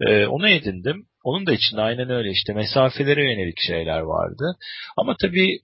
[0.02, 1.06] E, onu edindim.
[1.24, 4.58] Onun da içinde aynen öyle işte mesafelere yönelik şeyler vardı.
[4.98, 5.60] Ama tabii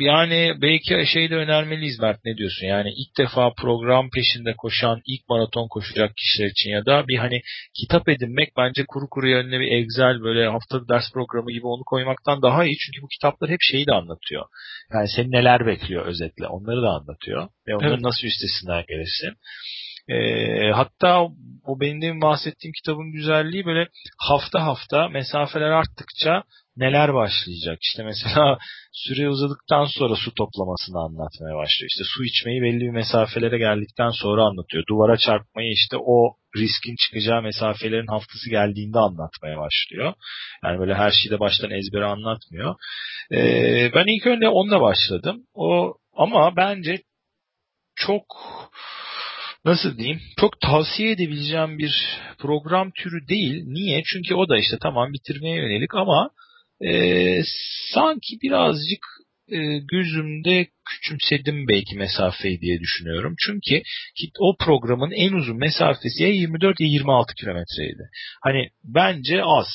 [0.00, 2.66] yani belki şey de önermeliyiz Mert ne diyorsun?
[2.66, 7.40] Yani ilk defa program peşinde koşan, ilk maraton koşacak kişiler için ya da bir hani
[7.80, 12.42] kitap edinmek bence kuru kuru önüne bir Excel böyle haftalık ders programı gibi onu koymaktan
[12.42, 12.76] daha iyi.
[12.76, 14.44] Çünkü bu kitaplar hep şeyi de anlatıyor.
[14.94, 17.48] Yani seni neler bekliyor özetle onları da anlatıyor.
[17.68, 18.04] Ve onların evet.
[18.04, 19.32] nasıl üstesinden gelirsin.
[20.08, 21.28] E, hatta
[21.66, 26.42] o benim bahsettiğim kitabın güzelliği böyle hafta hafta mesafeler arttıkça
[26.76, 27.78] neler başlayacak?
[27.82, 28.58] İşte mesela
[28.92, 31.88] süre uzadıktan sonra su toplamasını anlatmaya başlıyor.
[31.90, 34.84] İşte su içmeyi belli bir mesafelere geldikten sonra anlatıyor.
[34.88, 40.12] Duvara çarpmayı işte o riskin çıkacağı mesafelerin haftası geldiğinde anlatmaya başlıyor.
[40.64, 42.74] Yani böyle her şeyi de baştan ezbere anlatmıyor.
[43.32, 45.42] Ee, ben ilk önce onunla başladım.
[45.54, 47.02] O ama bence
[47.96, 48.24] çok
[49.64, 53.62] nasıl diyeyim çok tavsiye edebileceğim bir program türü değil.
[53.66, 54.02] Niye?
[54.04, 56.30] Çünkü o da işte tamam bitirmeye yönelik ama
[56.84, 57.42] e,
[57.94, 59.06] sanki birazcık
[59.48, 63.34] e, gözümde küçümsedim belki mesafeyi diye düşünüyorum.
[63.46, 63.82] Çünkü
[64.40, 68.02] o programın en uzun mesafesi ya 24 ya 26 kilometreydi.
[68.42, 69.66] Hani bence az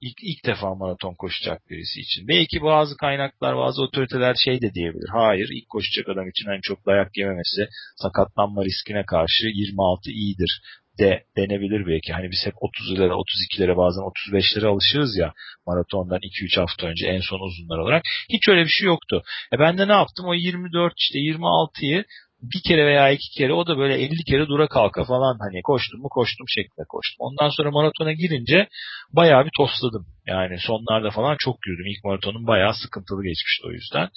[0.00, 2.28] ilk, ilk defa maraton koşacak birisi için.
[2.28, 5.08] Belki bazı kaynaklar, bazı otoriteler şey de diyebilir.
[5.12, 10.62] Hayır, ilk koşacak adam için en çok dayak yememesi, sakatlanma riskine karşı 26 iyidir
[10.98, 12.12] de denebilir belki.
[12.12, 15.32] Hani biz hep 30'lara, 32'lere bazen 35'lere alışırız ya
[15.66, 18.02] maratondan 2-3 hafta önce en son uzunlar olarak.
[18.28, 19.22] Hiç öyle bir şey yoktu.
[19.54, 20.26] E ben de ne yaptım?
[20.26, 22.04] O 24 işte 26'yı
[22.42, 26.00] bir kere veya iki kere o da böyle 50 kere dura kalka falan hani koştum
[26.00, 27.16] mu koştum şeklinde koştum.
[27.18, 28.68] Ondan sonra maratona girince
[29.12, 30.06] bayağı bir tosladım.
[30.26, 31.86] Yani sonlarda falan çok yürüdüm.
[31.86, 34.08] İlk maratonum bayağı sıkıntılı geçmişti o yüzden.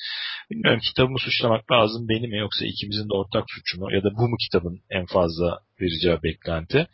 [0.52, 4.30] Bilmiyorum kitabımı suçlamak lazım benim mi yoksa ikimizin de ortak suçu mu ya da bu
[4.30, 6.88] mu kitabın en fazla vereceği beklenti.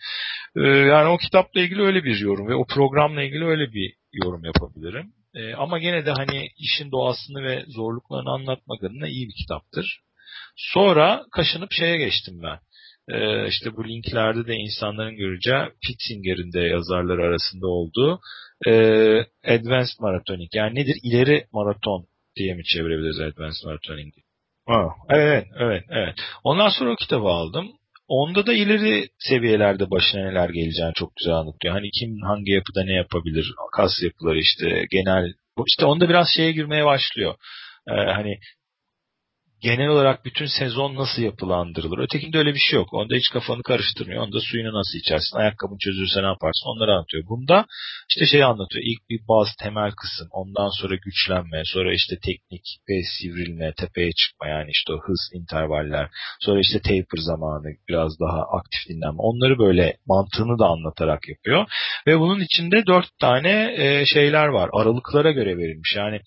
[0.55, 4.45] Ee, yani o kitapla ilgili öyle bir yorum ve o programla ilgili öyle bir yorum
[4.45, 5.13] yapabilirim.
[5.35, 10.01] Ee, ama gene de hani işin doğasını ve zorluklarını anlatmak adına iyi bir kitaptır.
[10.55, 12.59] Sonra kaşınıp şeye geçtim ben.
[13.11, 18.19] Ee, işte bu linklerde de insanların göreceği Pitzinger'in de yazarlar arasında olduğu
[18.67, 18.71] e,
[19.45, 20.49] Advanced Maratonic.
[20.53, 20.95] Yani nedir?
[21.03, 24.11] İleri maraton diye mi çevirebiliriz Advanced Maratonic?
[24.67, 26.15] Ha, evet, evet, evet.
[26.43, 27.67] Ondan sonra o kitabı aldım.
[28.07, 31.73] Onda da ileri seviyelerde başına neler geleceğini çok güzel anlatıyor.
[31.73, 35.33] Hani kim hangi yapıda ne yapabilir, kas yapıları işte genel,
[35.67, 37.35] işte onda biraz şeye girmeye başlıyor.
[37.87, 38.39] Ee, hani
[39.61, 41.97] genel olarak bütün sezon nasıl yapılandırılır?
[41.97, 42.93] Ötekinde öyle bir şey yok.
[42.93, 44.23] Onda hiç kafanı karıştırmıyor.
[44.23, 45.37] Onda suyunu nasıl içersin?
[45.37, 46.69] Ayakkabın çözülürse ne yaparsın?
[46.75, 47.23] Onları anlatıyor.
[47.29, 47.65] Bunda
[48.09, 48.85] işte şey anlatıyor.
[48.85, 50.27] İlk bir bazı temel kısım.
[50.31, 51.61] Ondan sonra güçlenme.
[51.65, 53.73] Sonra işte teknik ve sivrilme.
[53.77, 54.47] Tepeye çıkma.
[54.47, 56.09] Yani işte o hız intervaller.
[56.39, 57.67] Sonra işte taper zamanı.
[57.89, 59.21] Biraz daha aktif dinlenme.
[59.29, 61.65] Onları böyle mantığını da anlatarak yapıyor.
[62.07, 63.75] Ve bunun içinde dört tane
[64.13, 64.69] şeyler var.
[64.73, 65.93] Aralıklara göre verilmiş.
[65.95, 66.19] Yani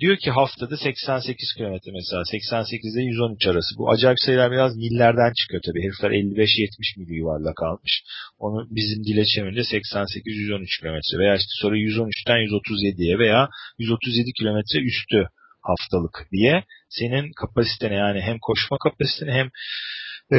[0.00, 3.78] Diyor ki haftada 88 kilometre mesela 88 ile 113 arası.
[3.78, 5.82] Bu acayip sayılar biraz millerden çıkıyor tabii.
[5.84, 8.02] Herifler 55-70 mil yuvarla kalmış.
[8.38, 15.28] Onu bizim dile çevirince 88-113 kilometre veya işte sonra 113'ten 137'ye veya 137 kilometre üstü
[15.62, 19.48] haftalık diye senin kapasitene yani hem koşma kapasitene hem
[20.32, 20.38] e,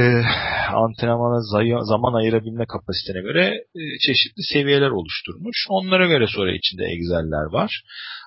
[0.74, 1.42] antrenmana
[1.84, 3.46] zaman ayırabilme kapasitene göre
[3.76, 5.66] e, çeşitli seviyeler oluşturmuş.
[5.70, 7.84] Onlara göre sonra içinde egzeller var.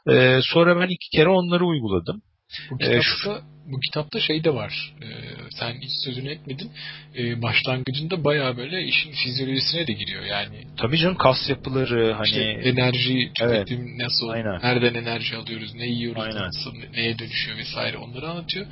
[0.08, 2.22] E, sonra ben iki kere onları uyguladım.
[2.70, 3.42] Bu kitapta, ee, şu...
[3.66, 4.94] bu kitapta şey de var.
[5.02, 5.06] Ee,
[5.50, 6.70] sen hiç sözünü etmedin.
[7.18, 10.64] Ee, başlangıcında baya böyle işin fizyolojisine de giriyor yani.
[10.76, 13.98] Tabii canım kas yapıları hani işte enerji tüketim evet.
[13.98, 14.60] nasıl Aynen.
[14.62, 16.42] nereden enerji alıyoruz, ne yiyoruz, Aynen.
[16.42, 18.66] nasıl neye dönüşüyor vesaire onları anlatıyor.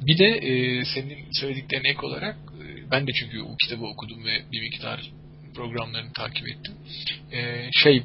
[0.00, 4.42] Bir de e, senin söylediklerine ek olarak e, ben de çünkü o kitabı okudum ve
[4.52, 5.10] bir miktar
[5.54, 6.74] programlarını takip ettim.
[7.32, 8.02] E, şey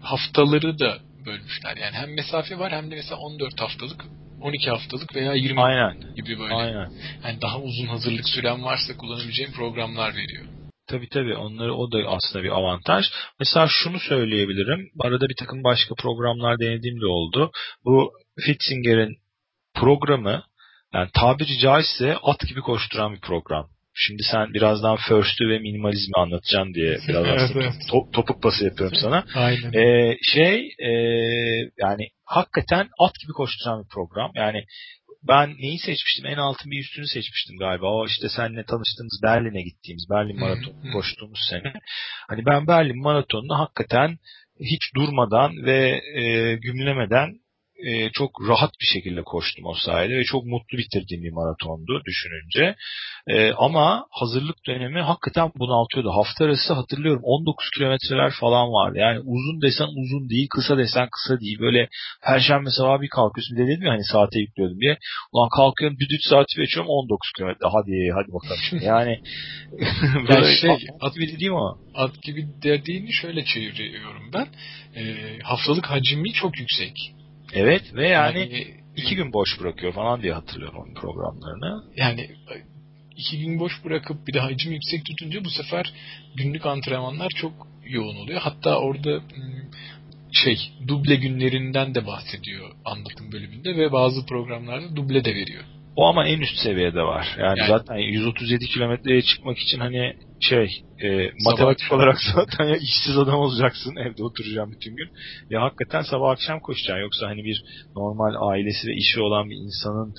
[0.00, 1.76] haftaları da bölmüşler.
[1.76, 4.04] Yani hem mesafe var hem de mesela 14 haftalık
[4.44, 6.14] 12 haftalık veya 20 Aynen.
[6.16, 6.54] gibi böyle.
[6.54, 6.90] Aynen.
[7.24, 10.44] Yani daha uzun hazırlık süren varsa kullanabileceğim programlar veriyor.
[10.88, 13.04] Tabii tabii onları o da aslında bir avantaj.
[13.38, 14.88] Mesela şunu söyleyebilirim.
[15.00, 17.50] Arada bir takım başka programlar denediğim de oldu.
[17.84, 18.12] Bu
[18.46, 19.16] Fitzinger'in
[19.74, 20.42] programı
[20.94, 23.68] yani tabiri caizse at gibi koşturan bir program.
[23.94, 27.74] Şimdi sen birazdan first'ü ve minimalizmi anlatacaksın diye biraz evet, aslında evet.
[27.74, 29.24] To- topuk bası yapıyorum sana.
[29.34, 29.72] Aynen.
[29.72, 30.90] Ee, şey e,
[31.78, 34.30] yani hakikaten at gibi koşturan bir program.
[34.34, 34.64] Yani
[35.28, 36.26] ben neyi seçmiştim?
[36.26, 37.86] En altın bir üstünü seçmiştim galiba.
[37.86, 41.72] O işte seninle tanıştığımız Berlin'e gittiğimiz Berlin Maratonu koştuğumuz sene.
[42.28, 44.18] Hani ben Berlin Maratonu'nu hakikaten
[44.60, 47.43] hiç durmadan ve e, gümlemeden
[47.84, 52.76] e, çok rahat bir şekilde koştum o sayede ve çok mutlu bitirdiğim bir maratondu düşününce.
[53.26, 56.10] E, ama hazırlık dönemi hakikaten bunaltıyordu.
[56.10, 58.98] Hafta arası hatırlıyorum 19 kilometreler falan vardı.
[58.98, 61.58] Yani uzun desen uzun değil, kısa desen kısa değil.
[61.60, 61.88] Böyle
[62.26, 63.56] perşembe sabahı bir kalkıyorsun.
[63.56, 64.98] Bir de dedim ya hani saate yüklüyordum diye.
[65.32, 67.66] Ulan kalkıyorum düdüt saati geçiyorum 19 kilometre.
[67.72, 68.84] Hadi hadi bakalım.
[68.94, 69.20] Yani
[70.28, 70.70] böyle şey,
[71.00, 71.74] at gibi değil mi?
[71.94, 74.46] At gibi dediğini şöyle çeviriyorum ben.
[75.00, 75.02] E,
[75.42, 77.14] haftalık hacmi çok yüksek.
[77.54, 81.84] Evet ve yani, yani iki gün boş bırakıyor falan diye hatırlıyorum onun programlarını.
[81.96, 82.30] Yani
[83.16, 85.92] iki gün boş bırakıp bir de hacim yüksek tutunca bu sefer
[86.36, 87.52] günlük antrenmanlar çok
[87.84, 88.40] yoğun oluyor.
[88.40, 89.20] Hatta orada
[90.32, 90.56] şey
[90.88, 95.64] duble günlerinden de bahsediyor anlatım bölümünde ve bazı programlarda duble de veriyor.
[95.96, 97.26] O ama en üst seviyede var.
[97.38, 103.18] Yani, yani zaten 137 kilometreye çıkmak için hani şey e, matematik olarak zaten ya işsiz
[103.18, 105.08] adam olacaksın evde oturacağım bütün gün
[105.50, 107.64] ya hakikaten sabah akşam koşacaksın yoksa hani bir
[107.96, 110.14] normal ailesi ve işi olan bir insanın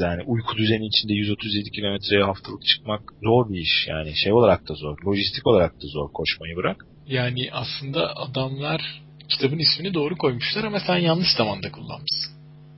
[0.00, 4.74] yani uyku düzeni içinde 137 kilometreye haftalık çıkmak zor bir iş yani şey olarak da
[4.74, 6.86] zor lojistik olarak da zor koşmayı bırak.
[7.06, 12.31] Yani aslında adamlar kitabın ismini doğru koymuşlar ama sen yanlış zamanda kullanmışsın.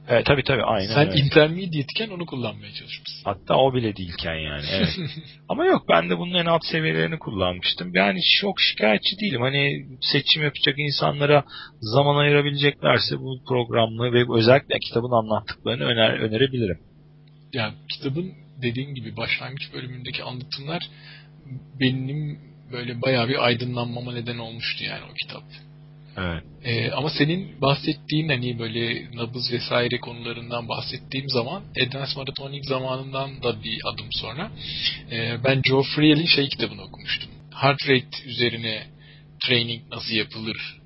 [0.08, 1.20] Evet tabii tabii aynen Sen öyle.
[1.20, 3.24] intermediate'ken onu kullanmaya çalışmışsın.
[3.24, 4.98] Hatta o bile değilken yani evet.
[5.48, 7.90] Ama yok ben de bunun en alt seviyelerini kullanmıştım.
[7.94, 9.40] Yani çok şikayetçi değilim.
[9.40, 11.44] Hani seçim yapacak insanlara
[11.80, 16.78] zaman ayırabileceklerse bu programlı ve özellikle kitabın anlattıklarını öner önerebilirim.
[17.52, 20.82] Yani kitabın dediğin gibi başlangıç bölümündeki anlatımlar
[21.80, 22.38] benim
[22.72, 25.42] böyle bayağı bir aydınlanmama neden olmuştu yani o kitap.
[26.16, 26.42] Evet.
[26.64, 33.62] Ee, ama senin bahsettiğin hani böyle nabız vesaire konularından bahsettiğim zaman Advanced Maratonic zamanından da
[33.62, 34.50] bir adım sonra
[35.10, 37.30] e, ben Joe Friel'in şey kitabını okumuştum.
[37.54, 38.86] Heart rate üzerine
[39.46, 40.80] training nasıl yapılır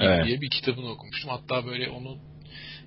[0.00, 0.26] evet.
[0.26, 1.30] diye bir kitabını okumuştum.
[1.30, 2.18] Hatta böyle onu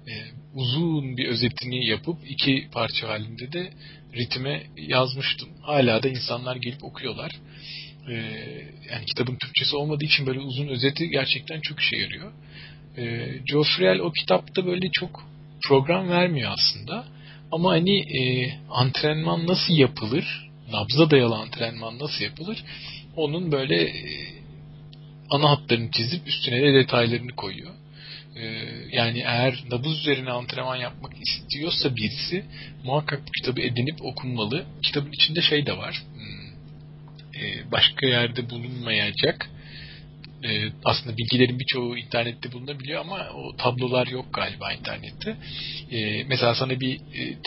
[0.07, 0.13] e,
[0.53, 3.71] uzun bir özetini yapıp iki parça halinde de
[4.15, 5.49] ritme yazmıştım.
[5.61, 7.31] Hala da insanlar gelip okuyorlar
[8.09, 8.13] e,
[8.91, 12.31] yani kitabın Türkçesi olmadığı için böyle uzun özeti gerçekten çok işe yarıyor.
[12.97, 15.23] E, Joe Friel o kitapta böyle çok
[15.67, 17.05] program vermiyor aslında.
[17.51, 22.63] Ama hani e, antrenman nasıl yapılır, nabza dayalı antrenman nasıl yapılır,
[23.15, 24.31] onun böyle e,
[25.29, 27.71] ana hatlarını çizip üstüne de detaylarını koyuyor.
[28.35, 28.43] E,
[28.91, 32.45] yani eğer nabız üzerine antrenman yapmak istiyorsa birisi
[32.83, 34.65] muhakkak bu kitabı edinip okunmalı.
[34.81, 36.03] Kitabın içinde şey de var.
[37.35, 39.49] E, başka yerde bulunmayacak
[40.43, 45.37] e, aslında bilgilerin birçoğu internette bulunabiliyor ama o tablolar yok galiba internette.
[45.91, 46.99] E, mesela sana bir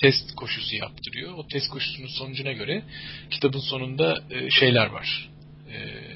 [0.02, 1.34] test koşusu yaptırıyor.
[1.34, 2.82] O test koşusunun sonucuna göre
[3.30, 5.30] kitabın sonunda şeyler var.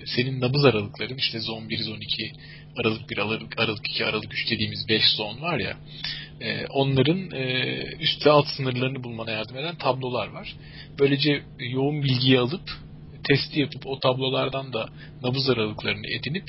[0.06, 2.32] senin nabız aralıkların işte zon 1, zon 2,
[2.76, 5.76] aralık 1, aralık, aralık 2, aralık 3 dediğimiz 5 zon var ya
[6.70, 7.30] onların
[8.00, 10.56] üst ve alt sınırlarını bulmana yardım eden tablolar var.
[10.98, 12.70] Böylece yoğun bilgiyi alıp
[13.24, 14.88] testi yapıp o tablolardan da
[15.22, 16.44] nabız aralıklarını edinip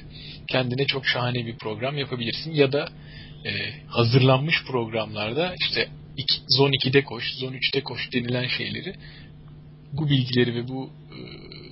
[0.48, 2.54] kendine çok şahane bir program yapabilirsin.
[2.54, 2.90] Ya da
[3.46, 3.52] e,
[3.88, 8.96] hazırlanmış programlarda işte iki, zon 2'de koş, zon 3'te koş denilen şeyleri
[9.94, 11.18] bu bilgileri ve bu e,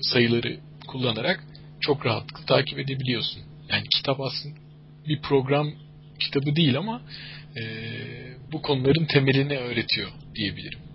[0.01, 1.43] sayıları kullanarak
[1.79, 3.41] çok rahatlıkla takip edebiliyorsun.
[3.69, 4.55] Yani kitap aslında
[5.07, 5.71] bir program
[6.19, 7.01] kitabı değil ama
[7.57, 7.63] e,
[8.51, 10.86] bu konuların temelini öğretiyor diyebilirim.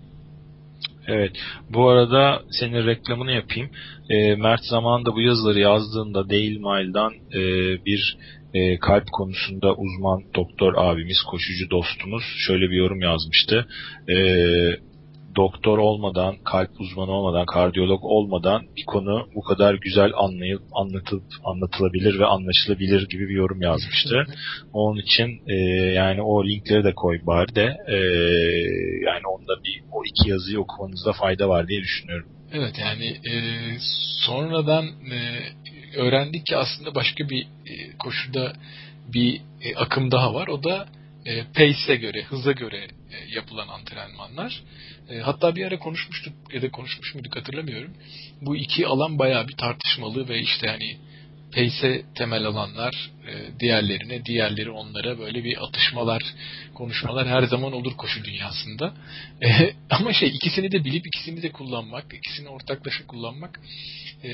[1.07, 1.31] Evet.
[1.69, 3.69] Bu arada senin reklamını yapayım.
[4.09, 7.41] E, Mert zamanında bu yazıları yazdığında Dale Mile'dan e,
[7.85, 8.17] bir
[8.53, 13.67] e, kalp konusunda uzman doktor abimiz, koşucu dostumuz şöyle bir yorum yazmıştı.
[14.09, 14.15] E,
[15.35, 22.19] doktor olmadan, kalp uzmanı olmadan, kardiyolog olmadan bir konu bu kadar güzel anlayıp anlatılıp anlatılabilir
[22.19, 24.25] ve anlaşılabilir gibi bir yorum yazmıştı.
[24.73, 25.55] Onun için e,
[25.93, 27.97] yani o linkleri de koy bari de e,
[29.05, 32.27] yani onda bir o iki yazıyı okumanızda fayda var diye düşünüyorum.
[32.53, 33.33] Evet yani e,
[34.25, 35.19] sonradan e,
[35.97, 38.53] öğrendik ki aslında başka bir e, koşuda
[39.13, 40.47] bir e, akım daha var.
[40.47, 40.85] O da
[41.25, 42.77] e, pace'e göre, hıza göre
[43.11, 44.63] e, yapılan antrenmanlar.
[45.09, 47.93] E, hatta bir ara konuşmuştuk ya da konuşmuş muyduk hatırlamıyorum.
[48.41, 50.97] Bu iki alan bayağı bir tartışmalı ve işte hani
[51.55, 56.23] pace'e temel alanlar e, diğerlerine, diğerleri onlara böyle bir atışmalar,
[56.73, 58.93] konuşmalar her zaman olur koşu dünyasında.
[59.45, 63.59] E, ama şey ikisini de bilip ikisini de kullanmak, ikisini ortaklaşa kullanmak
[64.23, 64.29] e,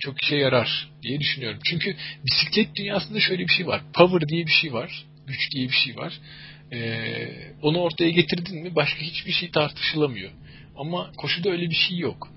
[0.00, 1.60] çok işe yarar diye düşünüyorum.
[1.64, 1.96] Çünkü
[2.26, 3.82] bisiklet dünyasında şöyle bir şey var.
[3.94, 5.04] Power diye bir şey var.
[5.28, 6.12] Güç diye bir şey var.
[6.72, 7.28] Ee,
[7.62, 10.30] onu ortaya getirdin mi başka hiçbir şey tartışılamıyor.
[10.76, 12.28] Ama koşuda öyle bir şey yok.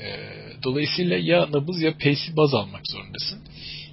[0.00, 0.16] Ee,
[0.62, 3.40] dolayısıyla ya nabız ya pace'i baz almak zorundasın.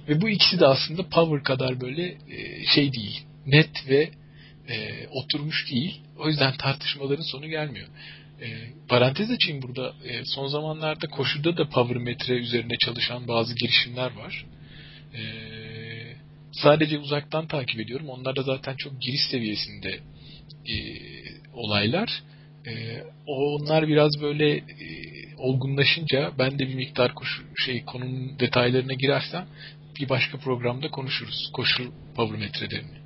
[0.08, 3.20] Ve bu ikisi de aslında power kadar böyle e, şey değil.
[3.46, 4.10] Net ve
[4.68, 6.00] e, oturmuş değil.
[6.18, 7.88] O yüzden tartışmaların sonu gelmiyor.
[8.40, 8.46] E,
[8.88, 9.94] parantez açayım burada.
[10.04, 14.46] E, son zamanlarda koşuda da power metre üzerine çalışan bazı girişimler var.
[15.14, 15.22] E,
[16.52, 18.08] sadece uzaktan takip ediyorum.
[18.08, 20.00] Onlar da zaten çok giriş seviyesinde
[20.68, 20.74] e,
[21.52, 22.22] olaylar.
[22.66, 24.64] E, onlar biraz böyle e,
[25.38, 29.46] olgunlaşınca ben de bir miktar koşu, şey konunun detaylarına girersem
[30.00, 31.50] bir başka programda konuşuruz.
[31.52, 32.97] Koşu power metrelerini.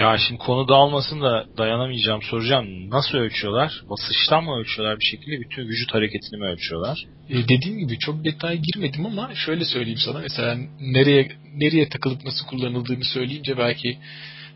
[0.00, 2.90] Ya şimdi konu dağılmasın da dayanamayacağım soracağım.
[2.90, 3.82] Nasıl ölçüyorlar?
[3.90, 5.40] Basıştan mı ölçüyorlar bir şekilde?
[5.40, 7.04] Bütün vücut hareketini mi ölçüyorlar?
[7.28, 10.18] E, dediğim gibi çok detaya girmedim ama şöyle söyleyeyim sana.
[10.18, 13.98] Mesela nereye nereye takılıp nasıl kullanıldığını söyleyince belki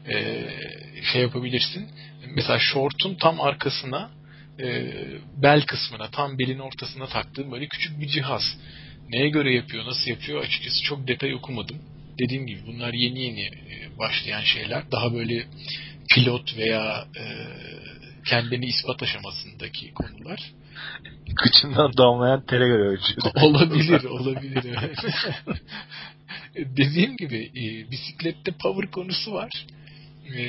[0.08, 0.46] e,
[1.12, 1.88] şey yapabilirsin.
[2.36, 4.10] Mesela şortun tam arkasına
[4.60, 4.94] e,
[5.42, 8.42] bel kısmına tam belin ortasına taktığım böyle küçük bir cihaz.
[9.08, 11.76] Neye göre yapıyor, nasıl yapıyor açıkçası çok detay okumadım.
[12.18, 14.92] Dediğim gibi bunlar yeni yeni e, başlayan şeyler.
[14.92, 15.46] Daha böyle
[16.14, 17.24] pilot veya e,
[18.28, 20.40] kendini ispat aşamasındaki konular.
[21.36, 23.34] Kıçından damlayan tere göre ölçüyor.
[23.42, 24.64] olabilir, olabilir.
[24.64, 24.98] Evet.
[26.76, 29.50] Dediğim gibi e, bisiklette power konusu var.
[30.36, 30.42] E,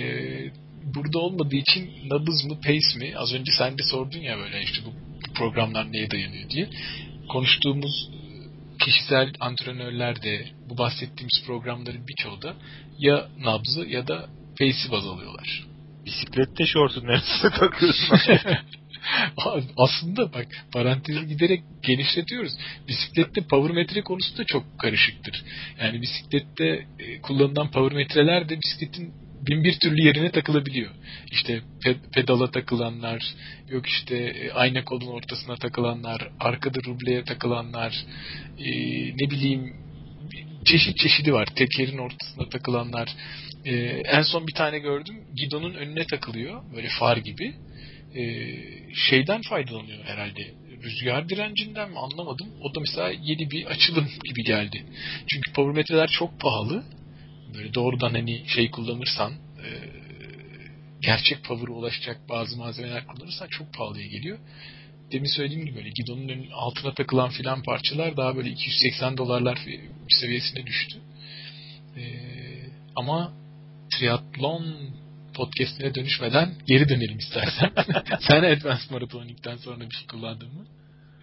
[0.83, 3.13] burada olmadığı için nabız mı pace mi?
[3.17, 4.93] Az önce sen de sordun ya böyle işte bu
[5.33, 6.69] programlar neye dayanıyor diye.
[7.29, 8.09] Konuştuğumuz
[8.79, 12.55] kişisel antrenörler de bu bahsettiğimiz programların birçoğu da
[12.99, 15.65] ya nabzı ya da pace'i baz alıyorlar.
[16.05, 18.17] Bisiklette şortun neresine takıyorsun?
[19.77, 22.53] Aslında bak parantezi giderek genişletiyoruz.
[22.87, 25.43] Bisiklette power metre konusu da çok karışıktır.
[25.81, 29.13] Yani bisiklette e, kullanılan power metreler de bisikletin
[29.47, 30.91] bin bir türlü yerine takılabiliyor.
[31.31, 31.61] İşte
[32.13, 33.23] pedala takılanlar,
[33.69, 38.05] yok işte e, ayna kolun ortasına takılanlar, arkada rubleye takılanlar,
[38.59, 38.71] e,
[39.09, 39.73] ne bileyim
[40.65, 41.47] çeşit çeşidi var.
[41.55, 43.09] Tekerin ortasına takılanlar.
[43.65, 43.75] E,
[44.05, 45.15] en son bir tane gördüm.
[45.35, 46.61] Gidonun önüne takılıyor.
[46.75, 47.53] Böyle far gibi.
[48.93, 50.53] şeyden faydalanıyor herhalde.
[50.83, 52.47] Rüzgar direncinden mi anlamadım.
[52.61, 54.85] O da mesela yeni bir açılım gibi geldi.
[55.27, 56.83] Çünkü powermetreler çok pahalı
[57.55, 59.67] böyle doğrudan hani şey kullanırsan e,
[61.01, 64.39] gerçek power'a ulaşacak bazı malzemeler kullanırsan çok pahalıya geliyor.
[65.11, 69.59] Demin söylediğim gibi böyle gidonun altına takılan filan parçalar daha böyle 280 dolarlar
[70.09, 70.97] seviyesine düştü.
[71.97, 72.03] E,
[72.95, 73.33] ama
[73.93, 74.65] triatlon
[75.33, 77.71] podcastine dönüşmeden geri dönelim istersen.
[78.19, 80.65] Sen Advanced Marathoning'den sonra bir şey kullandın mı?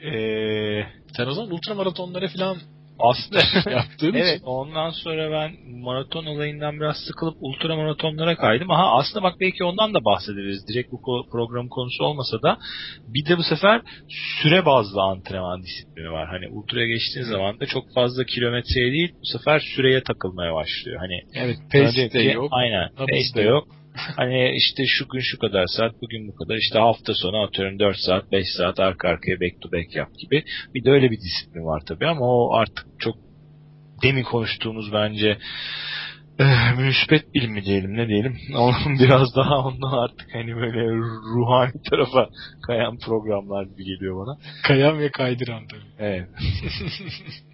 [0.02, 0.86] Ee,
[1.16, 2.58] Sen o zaman ultra maratonlara falan
[2.98, 4.46] aslında yaptığım evet, için.
[4.46, 8.70] ondan sonra ben maraton olayından biraz sıkılıp ultra maratonlara kaydım.
[8.70, 10.68] Aha aslında bak belki ondan da bahsederiz.
[10.68, 12.59] Direkt bu program konusu olmasa da
[13.09, 16.28] bir de bu sefer süre bazlı antrenman disiplini var.
[16.28, 20.98] Hani ultraya geçtiğin zaman da çok fazla kilometreye değil bu sefer süreye takılmaya başlıyor.
[21.00, 22.48] Hani Evet, pace de yok.
[22.52, 22.88] Aynen.
[22.96, 23.68] Pace de yok
[24.16, 26.56] hani işte şu gün şu kadar saat, bugün bu kadar.
[26.56, 30.44] işte hafta sonu atıyorum 4 saat, 5 saat arka arkaya back to back yap gibi.
[30.74, 33.16] Bir de öyle bir disiplin var tabii ama o artık çok
[34.02, 35.38] demin konuştuğumuz bence
[36.38, 40.87] eh, müspet bilim mi diyelim ne diyelim onun biraz daha ondan artık hani böyle
[41.35, 42.29] ruhani tarafa
[42.66, 44.38] kayan programlar gibi geliyor bana.
[44.62, 45.90] Kayan ve kaydıran tabii.
[45.98, 46.29] Evet.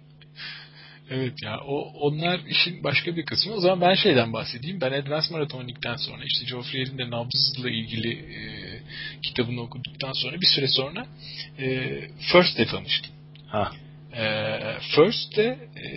[1.09, 3.53] Evet ya o onlar işin başka bir kısmı.
[3.53, 4.81] O zaman ben şeyden bahsedeyim.
[4.81, 8.39] Ben Advanced Marathoning'den sonra işte Geoffrey'in de nabzla ilgili e,
[9.21, 11.07] kitabını okuduktan sonra bir süre sonra
[11.59, 11.89] e,
[12.31, 13.11] First'le tanıştım.
[13.47, 13.71] Ha.
[14.13, 14.25] E,
[14.95, 15.87] First'te e,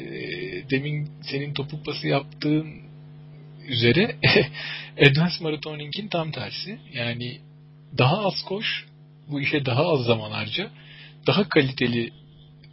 [0.71, 2.67] demin senin topuk bası yaptığın
[3.69, 4.17] üzere
[5.01, 6.79] Advanced Marathoning'in tam tersi.
[6.93, 7.39] Yani
[7.99, 8.87] daha az koş,
[9.29, 10.71] bu işe daha az zaman harca,
[11.27, 12.13] daha kaliteli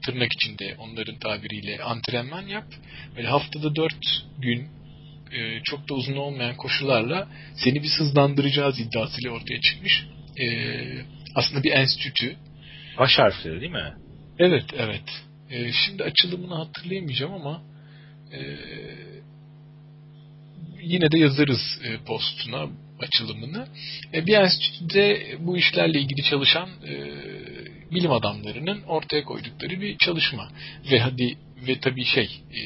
[0.05, 2.65] tırnak içinde onların tabiriyle antrenman yap.
[3.15, 4.67] Böyle haftada dört gün
[5.31, 10.05] e, çok da uzun olmayan koşularla seni bir hızlandıracağız iddiasıyla ortaya çıkmış.
[10.39, 10.45] E,
[11.35, 12.35] aslında bir enstitü.
[12.97, 13.93] Baş harfleri değil mi?
[14.39, 15.23] Evet, evet.
[15.49, 17.63] E, şimdi açılımını hatırlayamayacağım ama
[18.33, 18.39] e,
[20.81, 23.67] yine de yazarız e, postuna açılımını.
[24.13, 26.93] E, bir enstitüde bu işlerle ilgili çalışan e,
[27.95, 30.49] bilim adamlarının ortaya koydukları bir çalışma.
[30.91, 31.37] Ve hadi
[31.67, 32.61] ve tabii şey e,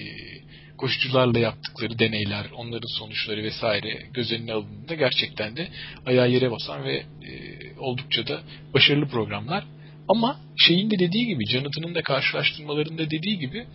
[0.77, 5.67] koşucularla yaptıkları deneyler, onların sonuçları vesaire göz önüne alındığında gerçekten de
[6.05, 7.33] ayağı yere basan ve e,
[7.79, 8.41] oldukça da
[8.73, 9.63] başarılı programlar.
[10.09, 13.65] Ama şeyin de dediği gibi, Jonathan'ın da karşılaştırmalarında dediği gibi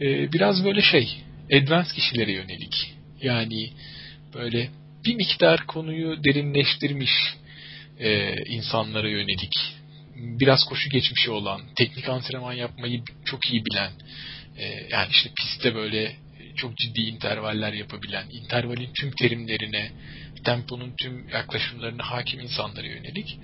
[0.00, 1.16] e, biraz böyle şey,
[1.52, 2.94] advanced kişilere yönelik.
[3.22, 3.70] Yani
[4.34, 4.68] böyle
[5.04, 7.10] bir miktar konuyu derinleştirmiş
[8.00, 9.73] e, insanlara yönelik
[10.16, 13.90] biraz koşu geçmişi olan, teknik antrenman yapmayı çok iyi bilen,
[14.58, 16.16] e, yani işte pistte böyle
[16.56, 19.90] çok ciddi intervaller yapabilen, intervalin tüm terimlerine,
[20.44, 23.38] temponun tüm yaklaşımlarına hakim insanlara yönelik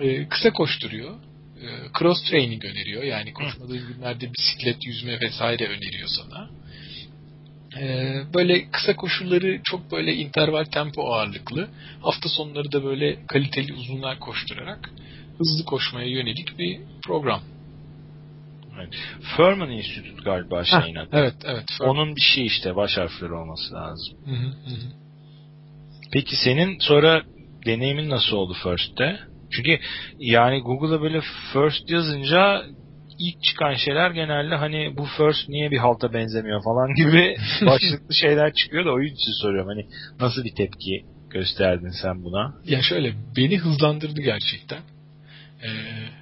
[0.00, 1.14] e, kısa koşturuyor.
[1.62, 1.66] E,
[1.98, 3.02] cross training öneriyor.
[3.02, 6.50] Yani koşmadığın günlerde bisiklet, yüzme vesaire öneriyor sana.
[7.80, 11.68] E, böyle kısa koşulları çok böyle interval tempo ağırlıklı.
[12.02, 14.90] Hafta sonları da böyle kaliteli uzunlar koşturarak
[15.40, 17.40] hızlı koşmaya yönelik bir program.
[18.78, 18.94] Evet.
[19.36, 21.08] Furman Institute galiba şeyin adı.
[21.12, 21.64] Evet, evet.
[21.78, 21.96] Furman.
[21.96, 24.18] Onun bir şey işte baş harfleri olması lazım.
[24.24, 24.92] Hı hı hı.
[26.12, 27.22] Peki senin sonra
[27.66, 29.20] deneyimin nasıl oldu First'te?
[29.52, 29.78] Çünkü
[30.18, 31.20] yani Google'a böyle
[31.52, 32.62] First yazınca
[33.18, 37.36] ilk çıkan şeyler genelde hani bu First niye bir halta benzemiyor falan gibi
[37.66, 39.68] başlıklı şeyler çıkıyor da o yüzden soruyorum.
[39.68, 39.86] Hani
[40.20, 42.54] nasıl bir tepki gösterdin sen buna?
[42.64, 44.78] Ya şöyle beni hızlandırdı gerçekten.
[45.62, 45.68] Ee,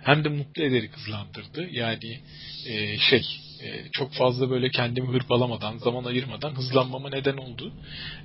[0.02, 1.68] hem de mutlu ederek hızlandırdı.
[1.72, 2.20] Yani
[2.66, 3.26] e, şey
[3.62, 7.72] e, çok fazla böyle kendimi hırpalamadan, zaman ayırmadan hızlanmama neden oldu.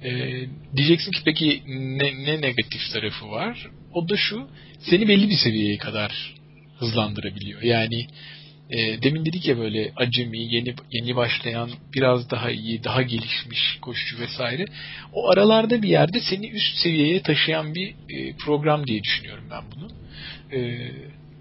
[0.03, 0.11] E,
[0.75, 3.67] diyeceksin ki peki ne, ne negatif tarafı var?
[3.93, 4.47] O da şu,
[4.79, 6.35] seni belli bir seviyeye kadar
[6.79, 7.61] hızlandırabiliyor.
[7.61, 8.07] Yani
[8.73, 14.19] e, demin dedik ya böyle acemi, yeni yeni başlayan, biraz daha iyi, daha gelişmiş koşucu
[14.19, 14.65] vesaire.
[15.13, 19.87] O aralarda bir yerde seni üst seviyeye taşıyan bir e, program diye düşünüyorum ben bunu.
[20.59, 20.91] E,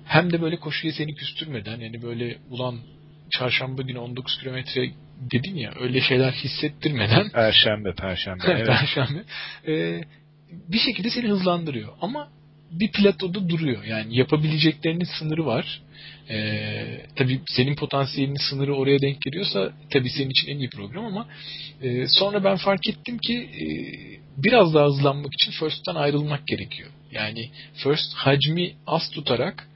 [0.05, 2.79] hem de böyle koşuya seni küstürmeden, yani böyle ulan
[3.31, 4.91] çarşamba günü 19 kilometre
[5.33, 8.43] dedin ya öyle şeyler hissettirmeden Perşembe, Perşembe.
[8.47, 8.67] evet.
[8.67, 9.25] Perşembe.
[9.67, 10.05] E,
[10.53, 11.93] bir şekilde seni hızlandırıyor.
[12.01, 12.29] Ama
[12.73, 13.85] bir platoda duruyor.
[13.85, 15.83] Yani yapabileceklerinin sınırı var.
[16.31, 21.27] Ee, tabii senin potansiyelinin sınırı oraya denk geliyorsa tabii senin için en iyi program ama
[21.83, 23.65] e, sonra ben fark ettim ki e,
[24.37, 26.91] biraz daha hızlanmak için First'tan ayrılmak gerekiyor.
[27.13, 29.69] Yani First hacmi az tutarak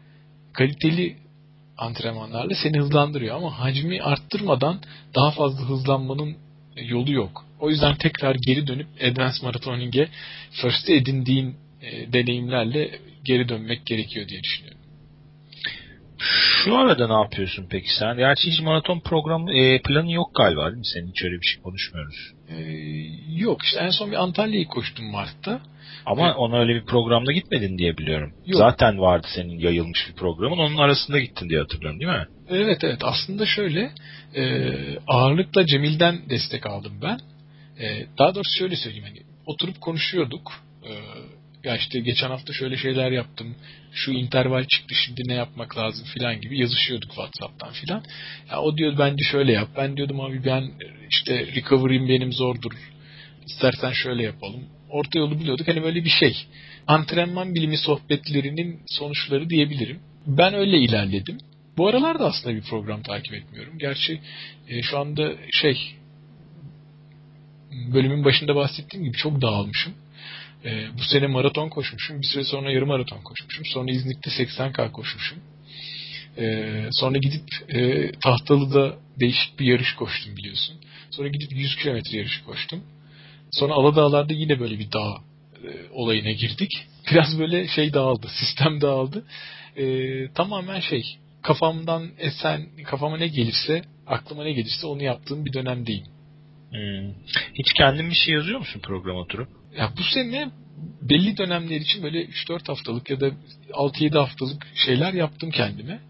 [0.53, 1.17] kaliteli
[1.79, 4.81] antrenmanlarla seni hızlandırıyor ama hacmi arttırmadan
[5.15, 6.37] daha fazla hızlanmanın
[6.77, 7.45] yolu yok.
[7.61, 10.09] O yüzden tekrar geri dönüp Advanced Marathoning'e
[10.51, 11.57] First'te edindiğin
[11.87, 12.91] e, deneyimlerle
[13.25, 14.81] geri dönmek gerekiyor diye düşünüyorum.
[16.19, 18.17] Şu arada ne yapıyorsun peki sen?
[18.17, 20.87] Gerçi hiç maraton program e, planı yok galiba değil mi?
[20.95, 22.33] Senin hiç öyle bir şey konuşmuyoruz.
[22.49, 22.55] Ee,
[23.37, 25.61] yok işte en son bir Antalya'yı koştum Mart'ta.
[26.07, 26.37] Ama evet.
[26.39, 28.33] ona öyle bir programda gitmedin diye biliyorum.
[28.47, 28.59] Yok.
[28.59, 30.59] Zaten vardı senin yayılmış bir programın.
[30.59, 32.27] Onun arasında gittin diye hatırlıyorum değil mi?
[32.49, 33.91] Evet evet aslında şöyle
[34.35, 34.45] e,
[35.07, 37.21] ağırlıkla Cemil'den destek aldım ben.
[37.85, 40.53] E, daha doğrusu şöyle söyleyeyim hani oturup konuşuyorduk.
[40.85, 40.93] E,
[41.67, 43.55] ya işte geçen hafta şöyle şeyler yaptım.
[43.93, 48.03] Şu interval çıktı şimdi ne yapmak lazım filan gibi yazışıyorduk WhatsApp'tan filan.
[48.51, 49.69] Ya o diyor bence şöyle yap.
[49.77, 50.71] Ben diyordum abi ben
[51.11, 52.73] işte recovery'im benim zordur.
[53.47, 54.65] İstersen şöyle yapalım.
[54.91, 55.69] Orta yolu biliyorduk.
[55.69, 56.47] Hani böyle bir şey.
[56.87, 60.01] Antrenman bilimi sohbetlerinin sonuçları diyebilirim.
[60.27, 61.39] Ben öyle ilerledim.
[61.77, 63.79] Bu aralarda aslında bir program takip etmiyorum.
[63.79, 64.21] Gerçi
[64.69, 65.95] e, şu anda şey
[67.95, 69.93] bölümün başında bahsettiğim gibi çok dağılmışım.
[70.65, 72.21] E, bu sene maraton koşmuşum.
[72.21, 73.65] Bir süre sonra yarım maraton koşmuşum.
[73.65, 75.39] Sonra İznik'te 80K koşmuşum.
[76.39, 80.77] E, sonra gidip e, Tahtalı'da değişik bir yarış koştum biliyorsun.
[81.11, 82.83] Sonra gidip 100 kilometre yarışı koştum.
[83.51, 85.17] Sonra Aladağlar'da yine böyle bir dağ
[85.65, 86.71] e, olayına girdik.
[87.11, 89.25] Biraz böyle şey dağıldı, sistem dağıldı.
[89.77, 89.85] E,
[90.33, 91.03] tamamen şey,
[91.43, 96.05] kafamdan esen, kafama ne gelirse, aklıma ne gelirse onu yaptığım bir dönemdeyim.
[96.71, 97.13] Hmm.
[97.55, 99.49] Hiç kendin bir şey yazıyor musun program oturup?
[99.79, 100.51] Ya bu sene
[101.03, 103.31] belli dönemler için böyle 3-4 haftalık ya da
[103.71, 106.01] 6-7 haftalık şeyler yaptım kendime.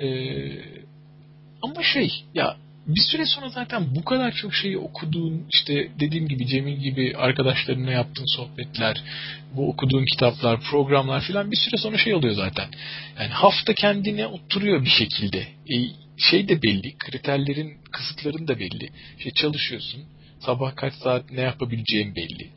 [0.00, 0.08] Ee,
[1.62, 2.56] ama şey ya
[2.88, 7.92] bir süre sonra zaten bu kadar çok şeyi okuduğun işte dediğim gibi Cemil gibi arkadaşlarınla
[7.92, 9.02] yaptığın sohbetler,
[9.56, 12.68] bu okuduğun kitaplar, programlar filan bir süre sonra şey oluyor zaten.
[13.18, 15.38] Yani hafta kendine oturuyor bir şekilde.
[15.38, 15.74] E,
[16.18, 18.90] şey de belli, kriterlerin, kısıtların da belli.
[19.18, 20.04] İşte çalışıyorsun,
[20.40, 22.50] sabah kaç saat ne yapabileceğin belli.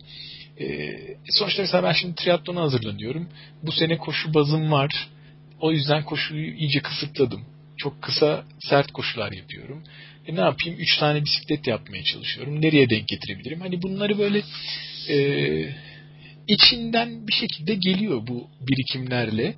[0.62, 0.98] E,
[1.30, 3.30] sonuçta mesela ben şimdi triatlona hazırlanıyorum.
[3.64, 5.10] Bu sene koşu bazım var.
[5.60, 7.46] O yüzden koşuyu iyice kısıtladım.
[7.78, 9.84] Çok kısa, sert koşular yapıyorum.
[10.28, 10.80] E ne yapayım?
[10.80, 12.62] Üç tane bisiklet yapmaya çalışıyorum.
[12.62, 13.62] Nereye denk getirebilirim?
[13.62, 14.42] Hani bunları böyle
[15.10, 15.16] e,
[16.48, 19.54] içinden bir şekilde geliyor bu birikimlerle.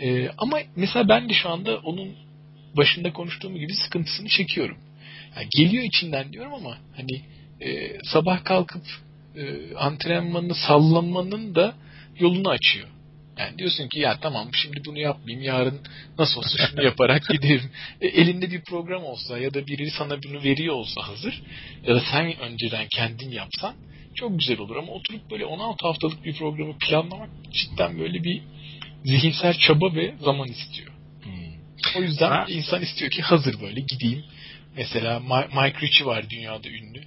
[0.00, 2.16] E, ama mesela ben de şu anda onun
[2.76, 4.78] başında konuştuğum gibi sıkıntısını çekiyorum.
[5.36, 7.22] Yani geliyor içinden diyorum ama hani
[7.60, 8.82] e, sabah kalkıp
[9.36, 11.74] e, antrenmanını sallamanın da
[12.18, 12.88] yolunu açıyor.
[13.38, 15.80] Yani diyorsun ki ya tamam şimdi bunu yapmayayım yarın
[16.18, 17.70] nasıl olsa şunu yaparak giderim.
[18.00, 21.42] E, elinde bir program olsa ya da biri sana bunu veriyor olsa hazır
[21.86, 23.74] ya da sen önceden kendin yapsan
[24.14, 28.42] çok güzel olur ama oturup böyle 16 haftalık bir programı planlamak cidden böyle bir
[29.04, 30.90] zihinsel çaba ve zaman istiyor.
[31.22, 31.98] Hmm.
[31.98, 32.46] O yüzden ha.
[32.48, 34.24] insan istiyor ki hazır böyle gideyim
[34.76, 37.00] Mesela Mike Ritchie var dünyada ünlü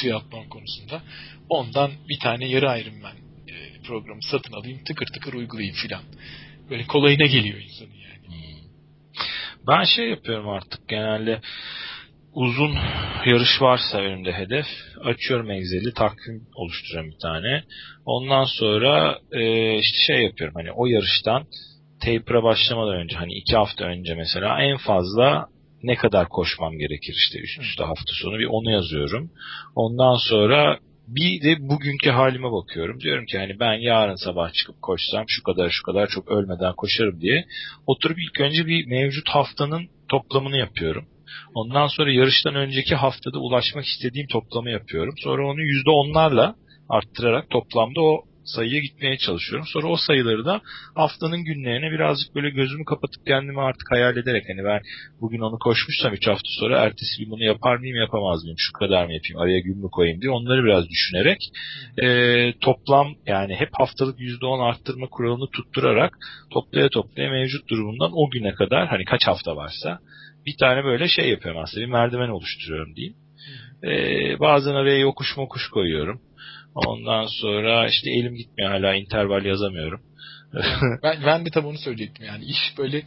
[0.00, 1.02] triatlon konusunda.
[1.48, 3.16] Ondan bir tane yarı Ironman
[3.48, 6.02] e, programı satın alayım tıkır tıkır uygulayayım filan.
[6.70, 8.26] Böyle kolayına geliyor insanın yani.
[8.26, 8.68] Hmm.
[9.68, 11.40] Ben şey yapıyorum artık genelde
[12.32, 12.74] uzun
[13.26, 14.66] yarış varsa önümde hedef
[15.04, 17.62] açıyorum Excel'i takvim oluşturuyorum bir tane.
[18.06, 21.46] Ondan sonra e, işte şey yapıyorum hani o yarıştan
[22.04, 25.51] taper'a başlamadan önce hani iki hafta önce mesela en fazla
[25.82, 29.30] ne kadar koşmam gerekir işte üst üste hafta sonu bir onu yazıyorum.
[29.74, 30.78] Ondan sonra
[31.08, 33.00] bir de bugünkü halime bakıyorum.
[33.00, 37.20] Diyorum ki hani ben yarın sabah çıkıp koşsam şu kadar şu kadar çok ölmeden koşarım
[37.20, 37.44] diye.
[37.86, 41.06] Oturup ilk önce bir mevcut haftanın toplamını yapıyorum.
[41.54, 45.14] Ondan sonra yarıştan önceki haftada ulaşmak istediğim toplamı yapıyorum.
[45.18, 46.54] Sonra onu %10'larla
[46.88, 49.66] arttırarak toplamda o sayıya gitmeye çalışıyorum.
[49.72, 50.60] Sonra o sayıları da
[50.94, 54.80] haftanın günlerine birazcık böyle gözümü kapatıp kendimi artık hayal ederek hani ben
[55.20, 59.06] bugün onu koşmuşsam 3 hafta sonra ertesi gün bunu yapar mıyım yapamaz mıyım şu kadar
[59.06, 61.38] mı yapayım araya gün mü koyayım diye onları biraz düşünerek
[62.02, 62.06] e,
[62.60, 66.18] toplam yani hep haftalık %10 arttırma kuralını tutturarak
[66.50, 69.98] toplaya toplaya mevcut durumundan o güne kadar hani kaç hafta varsa
[70.46, 73.16] bir tane böyle şey yapıyorum aslında bir merdiven oluşturuyorum diyeyim.
[73.84, 76.20] Ee, bazen araya yokuş mokuş koyuyorum.
[76.74, 80.00] Ondan sonra işte elim gitmiyor hala interval yazamıyorum.
[81.02, 83.02] ben, ben de tam onu söyleyecektim yani iş böyle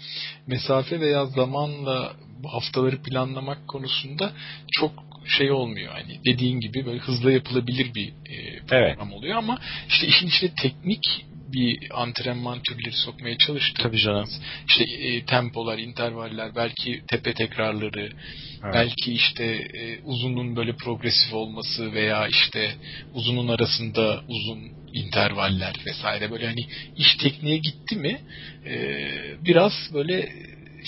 [0.47, 2.13] mesafe veya zamanla
[2.43, 4.31] haftaları planlamak konusunda
[4.71, 4.91] çok
[5.37, 9.17] şey olmuyor hani dediğin gibi böyle hızlı yapılabilir bir e, program evet.
[9.17, 9.59] oluyor ama
[9.89, 11.25] işte işin içine teknik
[11.55, 13.83] bir antrenman türleri sokmaya çalıştık.
[13.83, 14.29] Tabii canım.
[14.67, 18.09] İşte e, tempolar, intervaller, belki tepe tekrarları,
[18.63, 18.73] evet.
[18.73, 22.75] belki işte e, uzunun böyle progresif olması veya işte
[23.13, 24.59] uzunun arasında uzun
[24.93, 28.21] intervaller vesaire böyle hani iş tekniğe gitti mi
[28.65, 29.07] e,
[29.45, 30.29] biraz böyle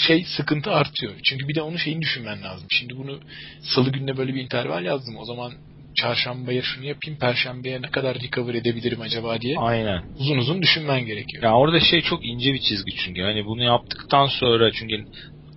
[0.07, 1.13] şey sıkıntı artıyor.
[1.24, 2.68] Çünkü bir de onun şeyini düşünmen lazım.
[2.70, 3.20] Şimdi bunu
[3.61, 5.18] salı gününe böyle bir interval yazdım.
[5.18, 5.53] O zaman
[6.01, 9.57] çarşambaya şunu yapayım, perşembeye ne kadar recover edebilirim acaba diye.
[9.57, 10.03] Aynen.
[10.19, 11.43] Uzun uzun düşünmen gerekiyor.
[11.43, 13.21] Ya orada şey çok ince bir çizgi çünkü.
[13.21, 15.05] Hani bunu yaptıktan sonra çünkü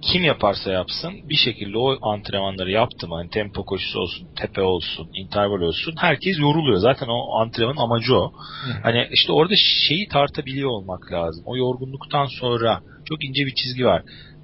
[0.02, 5.08] kim yaparsa yapsın bir şekilde o antrenmanları yaptı mı hani tempo koşusu olsun, tepe olsun,
[5.14, 6.78] interval olsun herkes yoruluyor.
[6.78, 8.32] Zaten o antrenmanın amacı o.
[8.64, 8.70] Hı.
[8.82, 9.54] Hani işte orada
[9.88, 11.44] şeyi tartabiliyor olmak lazım.
[11.46, 14.02] O yorgunluktan sonra çok ince bir çizgi var.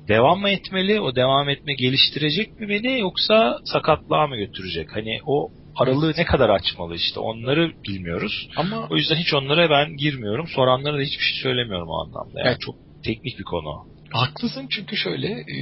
[0.08, 1.00] Devam mı etmeli?
[1.00, 4.88] O devam etme geliştirecek mi beni yoksa sakatlığa mı götürecek?
[4.92, 8.48] Hani o aralığı ne kadar açmalı işte onları bilmiyoruz.
[8.56, 10.46] Ama o yüzden hiç onlara ben girmiyorum.
[10.48, 12.38] Soranlara da hiçbir şey söylemiyorum o anlamda.
[12.38, 12.60] Yani evet.
[12.60, 12.74] çok
[13.04, 13.86] teknik bir konu.
[14.10, 15.56] Haklısın çünkü şöyle e,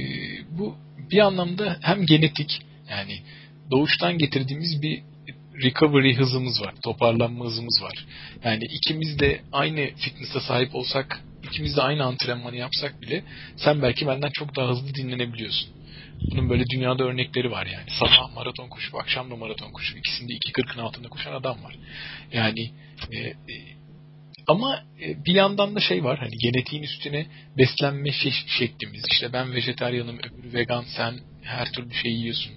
[0.51, 0.75] bu
[1.11, 3.21] bir anlamda hem genetik yani
[3.71, 5.03] doğuştan getirdiğimiz bir
[5.63, 6.73] recovery hızımız var.
[6.83, 8.05] Toparlanma hızımız var.
[8.43, 13.23] Yani ikimiz de aynı fitness'a sahip olsak, ikimiz de aynı antrenmanı yapsak bile
[13.55, 15.69] sen belki benden çok daha hızlı dinlenebiliyorsun.
[16.31, 17.85] Bunun böyle dünyada örnekleri var yani.
[17.99, 21.75] Sabah maraton koşup akşam da maraton koşup ikisinde 2.40'ın altında koşan adam var.
[22.33, 22.71] Yani
[23.11, 23.35] e, e,
[24.47, 27.25] ama e, bir yandan da şey var hani genetiğin üstüne
[27.57, 28.11] beslenme
[28.59, 32.53] şeklimiz işte ben vejetaryanım öbürü vegan sen her türlü şey yiyorsun.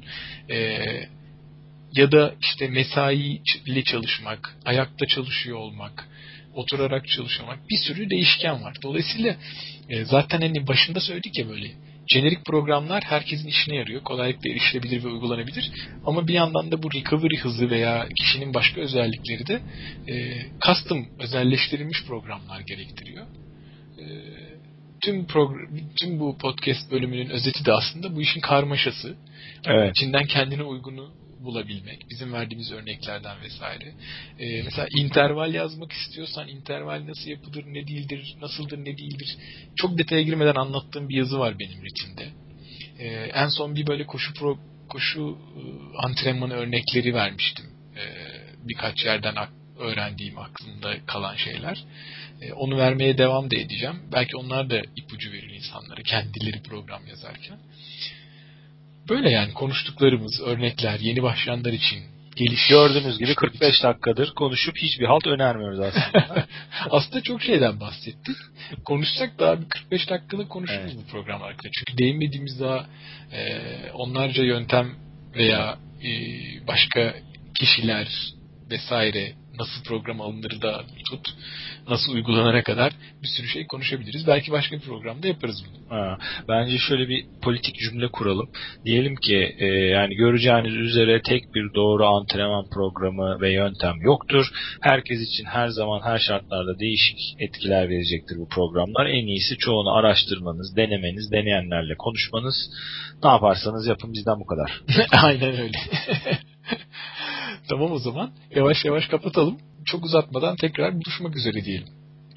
[0.50, 0.56] E,
[1.92, 6.08] ya da işte mesai ile çalışmak, ayakta çalışıyor olmak,
[6.54, 8.76] oturarak çalışmak bir sürü değişken var.
[8.82, 9.36] Dolayısıyla
[9.88, 11.70] e, zaten hani başında söyledik ya böyle
[12.09, 14.02] jenerik programlar herkesin işine yarıyor.
[14.02, 15.70] Kolaylıkla erişilebilir ve uygulanabilir.
[16.06, 19.61] Ama bir yandan da bu recovery hızı veya kişinin başka özellikleri de
[20.09, 20.14] e,
[20.66, 23.26] custom özelleştirilmiş programlar gerektiriyor.
[23.98, 24.04] E,
[25.00, 25.66] tüm program,
[26.00, 29.16] tüm bu podcast bölümünün özeti de aslında bu işin karmaşası.
[29.66, 29.96] Evet.
[29.96, 31.11] İçinden kendine uygunu
[31.41, 32.11] bulabilmek.
[32.11, 33.93] Bizim verdiğimiz örneklerden vesaire.
[34.39, 39.36] Ee, mesela interval yazmak istiyorsan interval nasıl yapılır, ne değildir, nasıldır, ne değildir.
[39.76, 42.28] Çok detaya girmeden anlattığım bir yazı var benim ritimde.
[42.99, 44.59] Ee, en son bir böyle koşu pro,
[44.89, 45.61] koşu e,
[45.99, 47.64] antrenmanı örnekleri vermiştim.
[47.97, 48.03] Ee,
[48.68, 49.34] birkaç yerden
[49.78, 51.84] öğrendiğim aklımda kalan şeyler.
[52.43, 53.97] Ee, onu vermeye devam da edeceğim.
[54.12, 57.59] Belki onlar da ipucu verir insanlara kendileri program yazarken.
[59.09, 61.98] Böyle yani konuştuklarımız, örnekler yeni başlayanlar için
[62.36, 62.68] geliş.
[62.68, 66.46] Gördüğünüz gibi 45 dakikadır konuşup hiçbir halt önermiyoruz aslında.
[66.90, 68.36] aslında çok şeyden bahsettik.
[68.84, 70.96] Konuşsak daha bir 45 dakikada konuşuruz evet.
[70.96, 71.72] bu program hakkında.
[71.72, 72.86] Çünkü değinmediğimiz daha
[73.32, 73.40] e,
[73.94, 74.94] onlarca yöntem
[75.36, 76.11] veya e,
[76.66, 77.14] başka
[77.59, 78.09] kişiler
[78.70, 81.28] vesaire nasıl program alınır da tut
[81.88, 82.92] nasıl uygulanana kadar
[83.22, 84.26] bir sürü şey konuşabiliriz.
[84.26, 85.98] Belki başka bir programda yaparız bunu.
[85.98, 88.50] Ha, bence şöyle bir politik cümle kuralım.
[88.84, 94.46] Diyelim ki e, yani göreceğiniz üzere tek bir doğru antrenman programı ve yöntem yoktur.
[94.80, 99.06] Herkes için her zaman her şartlarda değişik etkiler verecektir bu programlar.
[99.06, 102.70] En iyisi çoğunu araştırmanız, denemeniz, deneyenlerle konuşmanız.
[103.24, 104.80] Ne yaparsanız yapın bizden bu kadar.
[105.22, 105.78] Aynen öyle.
[107.68, 108.30] tamam o zaman.
[108.54, 109.58] Yavaş yavaş kapatalım.
[109.84, 111.88] Çok uzatmadan tekrar buluşmak üzere diyelim.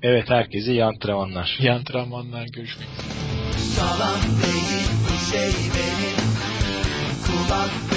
[0.03, 1.57] Evet herkese iyi antrenmanlar.
[1.59, 2.47] İyi antrenmanlar.
[2.47, 3.11] Görüşmek üzere.
[3.57, 6.31] Salam değil, şey benim.
[7.25, 7.90] Kulak